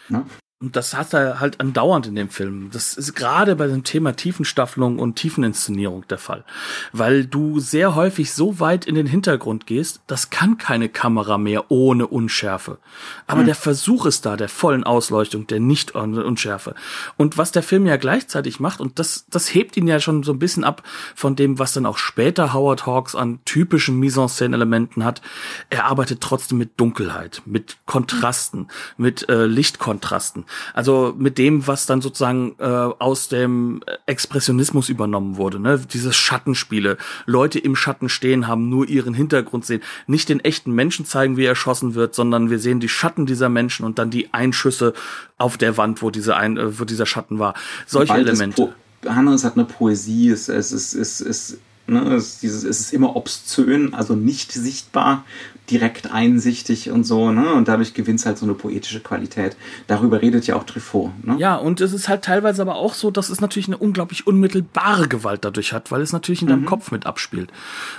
[0.08, 0.24] Ne?
[0.60, 2.70] Und das hat er halt andauernd in dem Film.
[2.72, 6.44] Das ist gerade bei dem Thema Tiefenstaffelung und Tiefeninszenierung der Fall.
[6.92, 11.70] Weil du sehr häufig so weit in den Hintergrund gehst, das kann keine Kamera mehr
[11.70, 12.78] ohne Unschärfe.
[13.26, 13.46] Aber mhm.
[13.46, 16.74] der Versuch ist da, der vollen Ausleuchtung, der Nicht-Unschärfe.
[17.18, 20.32] Und was der Film ja gleichzeitig macht, und das, das hebt ihn ja schon so
[20.32, 20.82] ein bisschen ab
[21.14, 25.20] von dem, was dann auch später Howard Hawks an typischen Mise-en-Scène-Elementen hat.
[25.68, 30.43] Er arbeitet trotzdem mit Dunkelheit, mit Kontrasten, mit äh, Lichtkontrasten.
[30.72, 35.58] Also mit dem, was dann sozusagen äh, aus dem Expressionismus übernommen wurde.
[35.58, 35.80] Ne?
[35.92, 36.96] Dieses Schattenspiele.
[37.26, 39.82] Leute im Schatten stehen, haben nur ihren Hintergrund sehen.
[40.06, 43.48] Nicht den echten Menschen zeigen, wie er erschossen wird, sondern wir sehen die Schatten dieser
[43.48, 44.94] Menschen und dann die Einschüsse
[45.38, 47.54] auf der Wand, wo, diese ein, äh, wo dieser Schatten war.
[47.86, 48.74] Solche Elemente.
[49.06, 52.92] Hannes hat eine Poesie, es, es, es, es, es Ne, es, ist dieses, es ist
[52.94, 55.26] immer obszön, also nicht sichtbar
[55.70, 57.54] direkt einsichtig und so, ne?
[57.54, 59.56] Und dadurch gewinnt es halt so eine poetische Qualität.
[59.86, 61.12] Darüber redet ja auch Truffaut.
[61.24, 61.36] Ne?
[61.38, 65.08] Ja, und es ist halt teilweise aber auch so, dass es natürlich eine unglaublich unmittelbare
[65.08, 66.66] Gewalt dadurch hat, weil es natürlich in deinem mhm.
[66.66, 67.50] Kopf mit abspielt.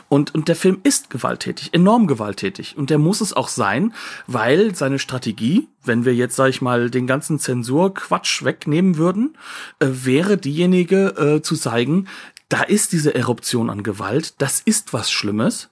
[0.09, 2.78] Und, und der Film ist gewalttätig, enorm gewalttätig.
[2.78, 3.93] Und der muss es auch sein,
[4.28, 9.38] weil seine Strategie, wenn wir jetzt, sag ich mal, den ganzen Zensurquatsch wegnehmen würden,
[9.80, 12.07] äh, wäre diejenige äh, zu zeigen,
[12.49, 15.69] da ist diese Eruption an Gewalt, das ist was Schlimmes,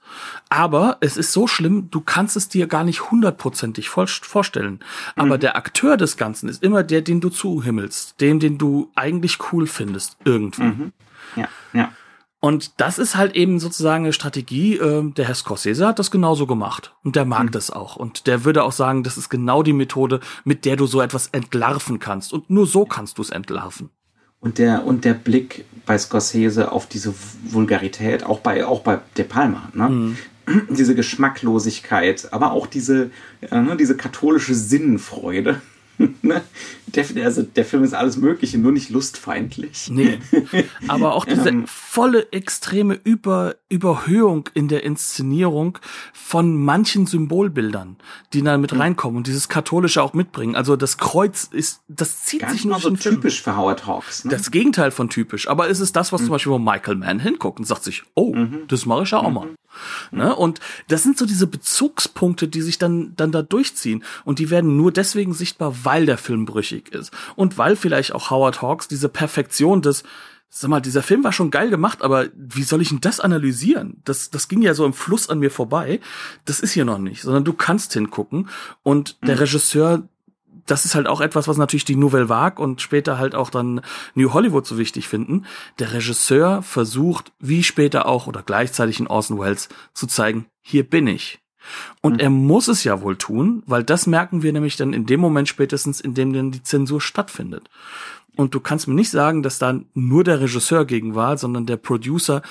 [0.48, 4.80] aber es ist so schlimm, du kannst es dir gar nicht hundertprozentig vorstellen.
[5.14, 5.40] Aber mhm.
[5.40, 9.66] der Akteur des Ganzen ist immer der, den du zuhimmelst, den, den du eigentlich cool
[9.66, 10.62] findest, irgendwie.
[10.62, 10.92] Mhm.
[11.36, 11.92] Ja, ja.
[12.40, 14.76] Und das ist halt eben sozusagen eine Strategie.
[14.76, 16.94] Äh, der Herr Scorsese hat das genauso gemacht.
[17.02, 17.50] Und der mag mhm.
[17.52, 17.96] das auch.
[17.96, 21.28] Und der würde auch sagen, das ist genau die Methode, mit der du so etwas
[21.28, 22.34] entlarven kannst.
[22.34, 23.88] Und nur so kannst du es entlarven.
[24.44, 27.14] Und der, und der Blick bei Scorsese auf diese
[27.44, 29.88] Vulgarität, auch bei, auch bei De Palma, ne?
[29.88, 30.18] Mhm.
[30.68, 35.62] Diese Geschmacklosigkeit, aber auch diese, äh, ne, diese katholische Sinnenfreude.
[36.22, 36.42] Ne?
[36.94, 39.90] der, also der Film ist alles Mögliche, nur nicht lustfeindlich.
[39.90, 40.18] Nee.
[40.88, 41.64] Aber auch diese ähm.
[41.66, 45.78] volle extreme Über, Überhöhung in der Inszenierung
[46.12, 47.96] von manchen Symbolbildern,
[48.32, 48.80] die da mit hm.
[48.80, 50.56] reinkommen und dieses Katholische auch mitbringen.
[50.56, 54.24] Also das Kreuz ist, das zieht Ganz sich nur so typisch für Howard Hawks.
[54.24, 54.30] Ne?
[54.30, 55.48] Das Gegenteil von typisch.
[55.48, 56.26] Aber es ist das, was mhm.
[56.26, 58.62] zum Beispiel wo Michael Mann hinguckt und sagt sich, oh, mhm.
[58.68, 59.34] das mache ich ja auch mhm.
[59.34, 59.48] mal.
[60.10, 60.34] Ne?
[60.34, 64.04] Und das sind so diese Bezugspunkte, die sich dann, dann da durchziehen.
[64.24, 67.12] Und die werden nur deswegen sichtbar, weil der Film brüchig ist.
[67.36, 70.04] Und weil vielleicht auch Howard Hawks diese Perfektion des,
[70.48, 74.00] sag mal, dieser Film war schon geil gemacht, aber wie soll ich denn das analysieren?
[74.04, 76.00] Das, das ging ja so im Fluss an mir vorbei.
[76.44, 78.48] Das ist hier noch nicht, sondern du kannst hingucken.
[78.82, 79.40] Und der mhm.
[79.40, 80.02] Regisseur
[80.66, 83.82] das ist halt auch etwas, was natürlich die Nouvelle Vague und später halt auch dann
[84.14, 85.44] New Hollywood so wichtig finden.
[85.78, 91.06] Der Regisseur versucht, wie später auch oder gleichzeitig in Orson Welles, zu zeigen, hier bin
[91.06, 91.43] ich.
[92.00, 92.20] Und mhm.
[92.20, 95.48] er muss es ja wohl tun, weil das merken wir nämlich dann in dem Moment
[95.48, 97.68] spätestens, in dem dann die Zensur stattfindet.
[98.36, 101.76] Und du kannst mir nicht sagen, dass da nur der Regisseur gegen war, sondern der
[101.76, 102.42] Producer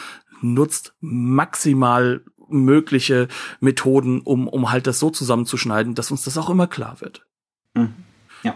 [0.41, 3.28] nutzt maximal mögliche
[3.59, 7.26] Methoden, um, um halt das so zusammenzuschneiden, dass uns das auch immer klar wird.
[7.74, 7.93] Mhm.
[8.43, 8.55] Ja.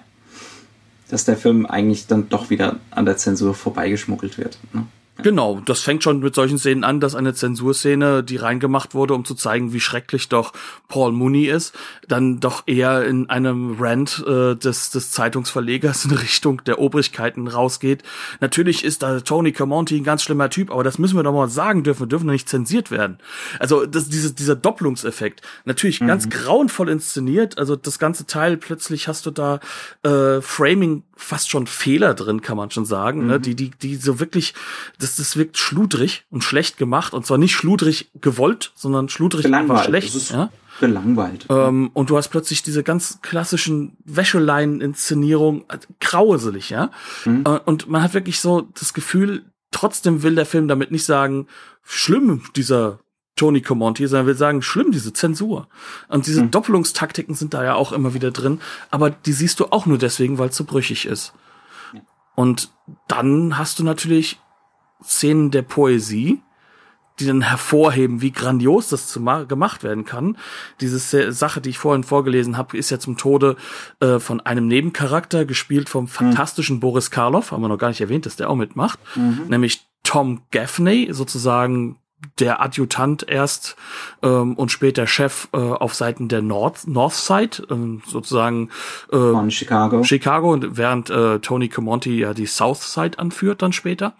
[1.10, 4.60] Dass der Film eigentlich dann doch wieder an der Zensur vorbeigeschmuggelt wird.
[4.74, 4.86] Ne?
[5.24, 9.26] Genau, das fängt schon mit solchen Szenen an, dass eine Zensurszene, die reingemacht wurde, um
[9.26, 10.54] zu zeigen, wie schrecklich doch
[10.88, 11.76] Paul Mooney ist,
[12.08, 18.04] dann doch eher in einem Rant äh, des, des Zeitungsverlegers in Richtung der Obrigkeiten rausgeht.
[18.40, 21.50] Natürlich ist da Tony Camonti ein ganz schlimmer Typ, aber das müssen wir doch mal
[21.50, 23.18] sagen dürfen, wir dürfen nicht zensiert werden.
[23.60, 26.08] Also das, diese, dieser Doppelungseffekt, natürlich mhm.
[26.08, 29.60] ganz grauenvoll inszeniert, also das ganze Teil, plötzlich hast du da
[30.04, 33.24] äh, Framing fast schon Fehler drin, kann man schon sagen, ne?
[33.26, 33.30] mhm.
[33.32, 33.40] ne?
[33.40, 34.54] die, die, die so wirklich,
[35.08, 39.86] das, das wirkt schludrig und schlecht gemacht und zwar nicht schludrig gewollt, sondern schludrig einfach
[39.86, 40.10] schlecht.
[40.10, 40.50] Das ist ja?
[40.80, 41.48] gelangweilt.
[41.50, 46.92] Ähm, und du hast plötzlich diese ganz klassischen Wäscheleien-Inszenierung, äh, grauselig, ja.
[47.26, 47.44] Mhm.
[47.46, 51.48] Äh, und man hat wirklich so das Gefühl, trotzdem will der Film damit nicht sagen,
[51.84, 53.00] schlimm, dieser
[53.36, 55.68] Tony Comonti, sondern will sagen, schlimm, diese Zensur.
[56.10, 56.52] Und diese mhm.
[56.52, 58.60] Doppelungstaktiken sind da ja auch immer wieder drin,
[58.92, 61.34] aber die siehst du auch nur deswegen, weil es so brüchig ist.
[62.36, 62.70] Und
[63.08, 64.40] dann hast du natürlich
[65.04, 66.42] Szenen der Poesie,
[67.20, 70.38] die dann hervorheben, wie grandios das zu gemacht werden kann.
[70.82, 73.56] Diese Sache, die ich vorhin vorgelesen habe, ist ja zum Tode
[74.00, 76.82] äh, von einem Nebencharakter, gespielt vom fantastischen mhm.
[76.82, 79.46] Boris Karloff, haben wir noch gar nicht erwähnt, dass der auch mitmacht, mhm.
[79.48, 81.98] nämlich Tom Gaffney, sozusagen
[82.40, 83.76] der Adjutant erst
[84.24, 88.70] ähm, und später Chef äh, auf Seiten der North Northside, ähm, sozusagen
[89.12, 90.04] äh, von Chicago.
[90.04, 94.14] Chicago, während äh, Tony Comonti ja die Southside anführt dann später.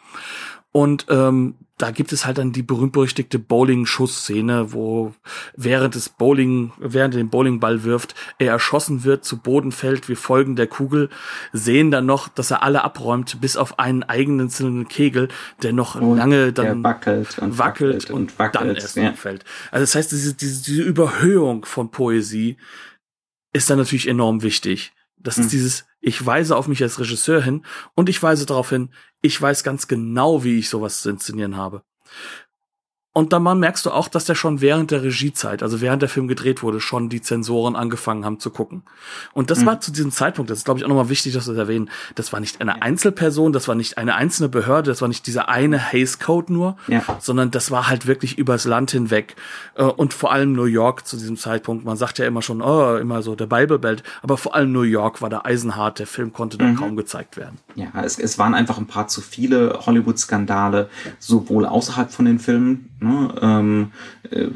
[0.78, 5.16] Und ähm, da gibt es halt dann die berühmt-berüchtigte Bowling-Schussszene, wo
[5.56, 10.18] während des Bowling, während er den Bowlingball wirft, er erschossen wird, zu Boden fällt, wir
[10.18, 11.10] folgen der Kugel,
[11.52, 15.30] sehen dann noch, dass er alle abräumt, bis auf einen eigenen Kegel,
[15.64, 19.14] der noch und lange dann wackelt und wackelt und, und wackelt, dann erst ja.
[19.14, 19.44] fällt.
[19.72, 22.58] Also das heißt, diese, diese, diese Überhöhung von Poesie
[23.52, 24.94] ist dann natürlich enorm wichtig.
[25.18, 25.44] Das mhm.
[25.44, 27.66] ist dieses, ich weise auf mich als Regisseur hin
[27.96, 28.90] und ich weise darauf hin,
[29.22, 31.84] ich weiß ganz genau, wie ich sowas zu inszenieren habe.
[33.18, 36.28] Und dann merkst du auch, dass der schon während der Regiezeit, also während der Film
[36.28, 38.84] gedreht wurde, schon die Zensoren angefangen haben zu gucken.
[39.34, 39.66] Und das mhm.
[39.66, 41.90] war zu diesem Zeitpunkt, das ist glaube ich auch nochmal wichtig, dass wir das erwähnen,
[42.14, 45.50] das war nicht eine Einzelperson, das war nicht eine einzelne Behörde, das war nicht dieser
[45.50, 47.02] eine Haze Code nur, ja.
[47.18, 49.36] sondern das war halt wirklich übers Land hinweg.
[49.74, 52.98] Äh, und vor allem New York zu diesem Zeitpunkt, man sagt ja immer schon, oh,
[52.98, 56.34] immer so der Bible Belt, aber vor allem New York war da eisenhart, der Film
[56.34, 56.78] konnte dann mhm.
[56.78, 57.58] kaum gezeigt werden.
[57.74, 62.92] Ja, es, es waren einfach ein paar zu viele Hollywood-Skandale, sowohl außerhalb von den Filmen,
[63.00, 63.92] ne, ähm,
[64.30, 64.48] äh,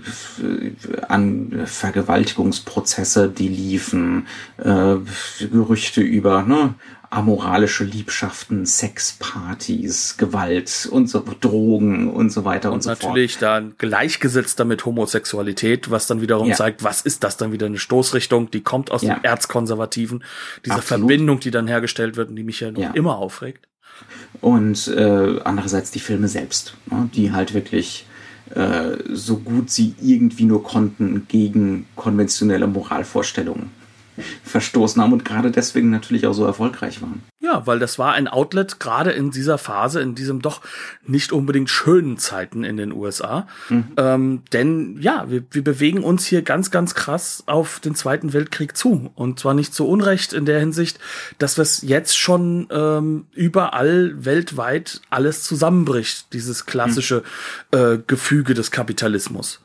[1.07, 4.27] an Vergewaltigungsprozesse, die liefen,
[4.57, 4.95] äh,
[5.39, 6.75] Gerüchte über ne,
[7.11, 13.03] amoralische Liebschaften, Sexpartys, Gewalt und so Drogen und so weiter und, und so fort.
[13.03, 16.55] natürlich dann gleichgesetzt damit Homosexualität, was dann wiederum ja.
[16.55, 19.15] zeigt, was ist das dann wieder eine Stoßrichtung, die kommt aus ja.
[19.15, 20.23] dem Erzkonservativen,
[20.65, 21.09] diese Absolut.
[21.09, 22.91] Verbindung, die dann hergestellt wird und die mich ja noch ja.
[22.91, 23.67] immer aufregt.
[24.39, 28.05] Und äh, andererseits die Filme selbst, ne, die halt wirklich
[29.13, 33.80] so gut sie irgendwie nur konnten gegen konventionelle Moralvorstellungen
[34.43, 37.23] verstoßen haben und gerade deswegen natürlich auch so erfolgreich waren.
[37.39, 40.61] Ja, weil das war ein Outlet gerade in dieser Phase, in diesem doch
[41.05, 43.47] nicht unbedingt schönen Zeiten in den USA.
[43.69, 43.85] Mhm.
[43.97, 48.77] Ähm, denn ja, wir, wir bewegen uns hier ganz, ganz krass auf den Zweiten Weltkrieg
[48.77, 49.11] zu.
[49.15, 50.99] Und zwar nicht zu Unrecht in der Hinsicht,
[51.39, 57.23] dass das jetzt schon ähm, überall weltweit alles zusammenbricht, dieses klassische
[57.73, 57.79] mhm.
[57.79, 59.61] äh, Gefüge des Kapitalismus.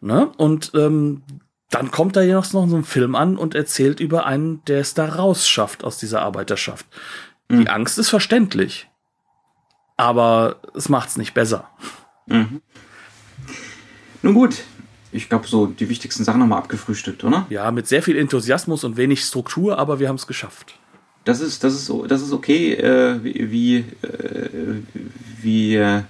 [0.00, 0.28] Ne?
[0.36, 1.22] Und ähm,
[1.72, 5.06] dann kommt da noch so ein Film an und erzählt über einen, der es da
[5.06, 6.86] rausschafft aus dieser Arbeiterschaft.
[7.48, 7.62] Mhm.
[7.62, 8.88] Die Angst ist verständlich.
[9.96, 11.68] Aber es macht's nicht besser.
[12.26, 12.60] Mhm.
[14.20, 14.62] Nun gut,
[15.12, 17.46] ich glaube, so die wichtigsten Sachen nochmal abgefrühstückt, oder?
[17.48, 20.78] Ja, mit sehr viel Enthusiasmus und wenig Struktur, aber wir haben es geschafft.
[21.24, 24.82] Das ist, das ist, das ist okay, äh, wie, wie, äh,
[25.40, 26.02] wie, äh,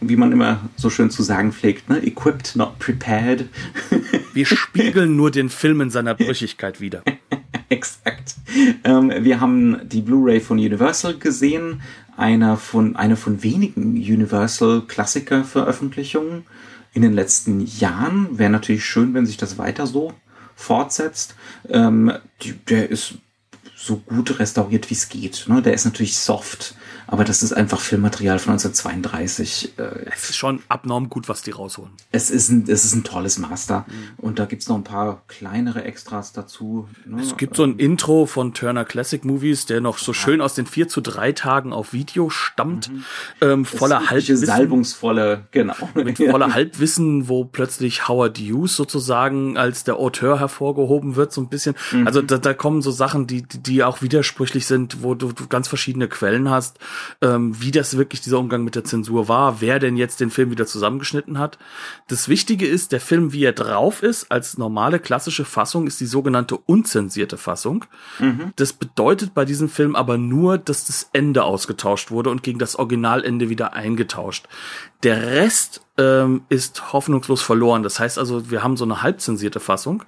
[0.00, 1.98] wie man immer so schön zu sagen pflegt, ne?
[1.98, 3.48] Equipped, not prepared.
[4.34, 7.04] Wir spiegeln nur den Film in seiner Brüchigkeit wieder.
[7.68, 8.34] Exakt.
[8.82, 11.82] Ähm, wir haben die Blu-ray von Universal gesehen,
[12.16, 16.46] einer von, eine von wenigen Universal-Klassiker-Veröffentlichungen
[16.94, 18.36] in den letzten Jahren.
[18.36, 20.12] Wäre natürlich schön, wenn sich das weiter so
[20.56, 21.36] fortsetzt.
[21.68, 22.12] Ähm,
[22.68, 23.18] der ist
[23.84, 25.44] so gut restauriert, wie es geht.
[25.46, 25.60] Ne?
[25.60, 26.74] Der ist natürlich soft,
[27.06, 29.78] aber das ist einfach Filmmaterial von 1932.
[29.78, 31.90] Äh, es ist schon abnorm gut, was die rausholen.
[32.10, 33.84] Es ist ein, es ist ein tolles Master.
[33.86, 34.24] Mhm.
[34.24, 36.88] Und da gibt's noch ein paar kleinere Extras dazu.
[37.04, 37.20] Ne?
[37.20, 40.18] Es gibt so ein Intro von Turner Classic Movies, der noch so ja.
[40.18, 42.90] schön aus den 4 zu 3 Tagen auf Video stammt.
[42.90, 43.04] Mhm.
[43.42, 44.46] Ähm, voller Halbwissen.
[44.46, 45.74] Salbungsvolle, genau.
[45.94, 51.48] Mit voller Halbwissen, wo plötzlich Howard Hughes sozusagen als der Auteur hervorgehoben wird, so ein
[51.48, 51.74] bisschen.
[51.92, 52.06] Mhm.
[52.06, 55.68] Also da, da kommen so Sachen, die, die auch widersprüchlich sind, wo du, du ganz
[55.68, 56.78] verschiedene Quellen hast
[57.20, 60.50] ähm, wie das wirklich dieser Umgang mit der Zensur war, wer denn jetzt den Film
[60.50, 61.58] wieder zusammengeschnitten hat.
[62.08, 66.06] Das Wichtige ist, der Film, wie er drauf ist, als normale klassische Fassung, ist die
[66.06, 67.84] sogenannte unzensierte Fassung.
[68.18, 68.52] Mhm.
[68.56, 72.76] Das bedeutet bei diesem Film aber nur, dass das Ende ausgetauscht wurde und gegen das
[72.76, 74.46] Originalende wieder eingetauscht.
[75.04, 77.82] Der Rest ähm, ist hoffnungslos verloren.
[77.82, 80.02] Das heißt also, wir haben so eine halbzensierte Fassung.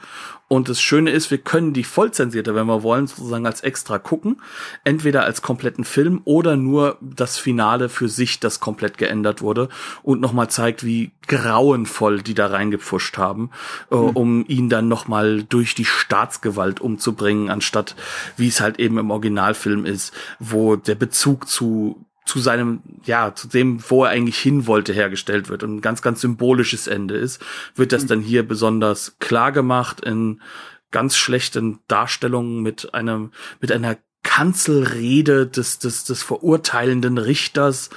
[0.49, 4.40] Und das Schöne ist, wir können die vollzensierte, wenn wir wollen, sozusagen als extra gucken.
[4.84, 9.68] Entweder als kompletten Film oder nur das Finale für sich, das komplett geändert wurde
[10.03, 13.51] und nochmal zeigt, wie grauenvoll die da reingepfuscht haben,
[13.90, 14.11] äh, mhm.
[14.11, 17.97] um ihn dann nochmal durch die Staatsgewalt umzubringen, anstatt
[18.36, 23.49] wie es halt eben im Originalfilm ist, wo der Bezug zu zu seinem, ja, zu
[23.49, 27.41] dem, wo er eigentlich hin wollte, hergestellt wird und ein ganz, ganz symbolisches Ende ist,
[27.74, 28.09] wird das mhm.
[28.09, 30.43] dann hier besonders klar gemacht in
[30.91, 37.91] ganz schlechten Darstellungen mit einem, mit einer Kanzelrede des, des, des verurteilenden Richters,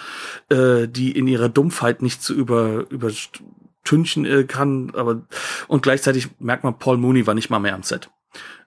[0.50, 5.24] äh, die in ihrer Dumpfheit nicht zu über, übertünchen äh, kann, aber,
[5.68, 8.12] und gleichzeitig merkt man, Paul Mooney war nicht mal mehr am Set.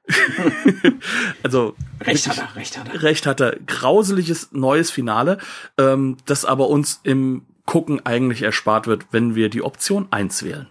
[1.42, 3.02] also recht hat er, recht hat er.
[3.02, 3.56] Recht hat er.
[3.66, 5.38] Grauseliges neues Finale,
[5.78, 10.66] ähm, das aber uns im Gucken eigentlich erspart wird, wenn wir die Option 1 wählen.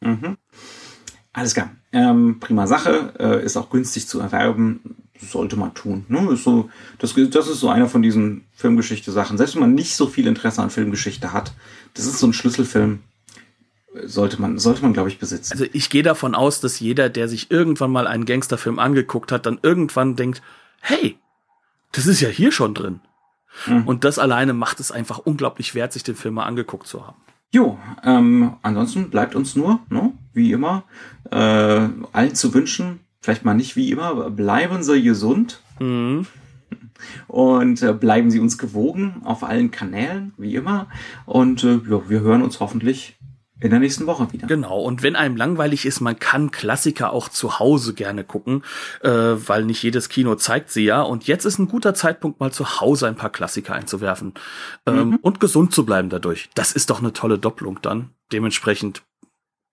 [0.00, 0.36] Mhm.
[1.32, 1.70] Alles klar.
[1.92, 6.04] Ähm, prima Sache, äh, ist auch günstig zu erwerben, sollte man tun.
[6.08, 6.30] Ne?
[6.32, 9.36] Ist so, das, das ist so einer von diesen Filmgeschichte-Sachen.
[9.36, 11.52] Selbst wenn man nicht so viel Interesse an Filmgeschichte hat,
[11.94, 13.00] das ist so ein Schlüsselfilm,
[14.04, 15.52] sollte man, sollte man, glaube ich, besitzen.
[15.52, 19.46] Also ich gehe davon aus, dass jeder, der sich irgendwann mal einen Gangsterfilm angeguckt hat,
[19.46, 20.42] dann irgendwann denkt,
[20.80, 21.18] hey,
[21.92, 23.00] das ist ja hier schon drin.
[23.66, 23.86] Mhm.
[23.86, 27.16] Und das alleine macht es einfach unglaublich wert, sich den Film mal angeguckt zu haben.
[27.50, 30.84] Jo, ähm, ansonsten bleibt uns nur, ne, wie immer,
[31.30, 31.36] äh,
[32.12, 35.60] allen zu wünschen, vielleicht mal nicht wie immer, bleiben Sie gesund.
[35.78, 36.26] Mhm.
[37.26, 40.88] Und äh, bleiben Sie uns gewogen auf allen Kanälen, wie immer.
[41.26, 43.17] Und äh, ja, wir hören uns hoffentlich
[43.60, 44.46] in der nächsten Woche wieder.
[44.46, 48.62] Genau, und wenn einem langweilig ist, man kann Klassiker auch zu Hause gerne gucken,
[49.02, 51.02] äh, weil nicht jedes Kino zeigt sie ja.
[51.02, 54.34] Und jetzt ist ein guter Zeitpunkt, mal zu Hause ein paar Klassiker einzuwerfen
[54.86, 55.16] ähm, mhm.
[55.16, 56.50] und gesund zu bleiben dadurch.
[56.54, 58.10] Das ist doch eine tolle Doppelung dann.
[58.32, 59.02] Dementsprechend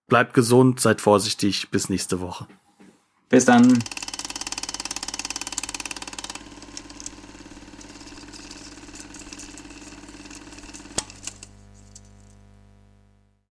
[0.08, 2.48] bleibt gesund, seid vorsichtig, bis nächste Woche.
[3.30, 3.80] Bis dann.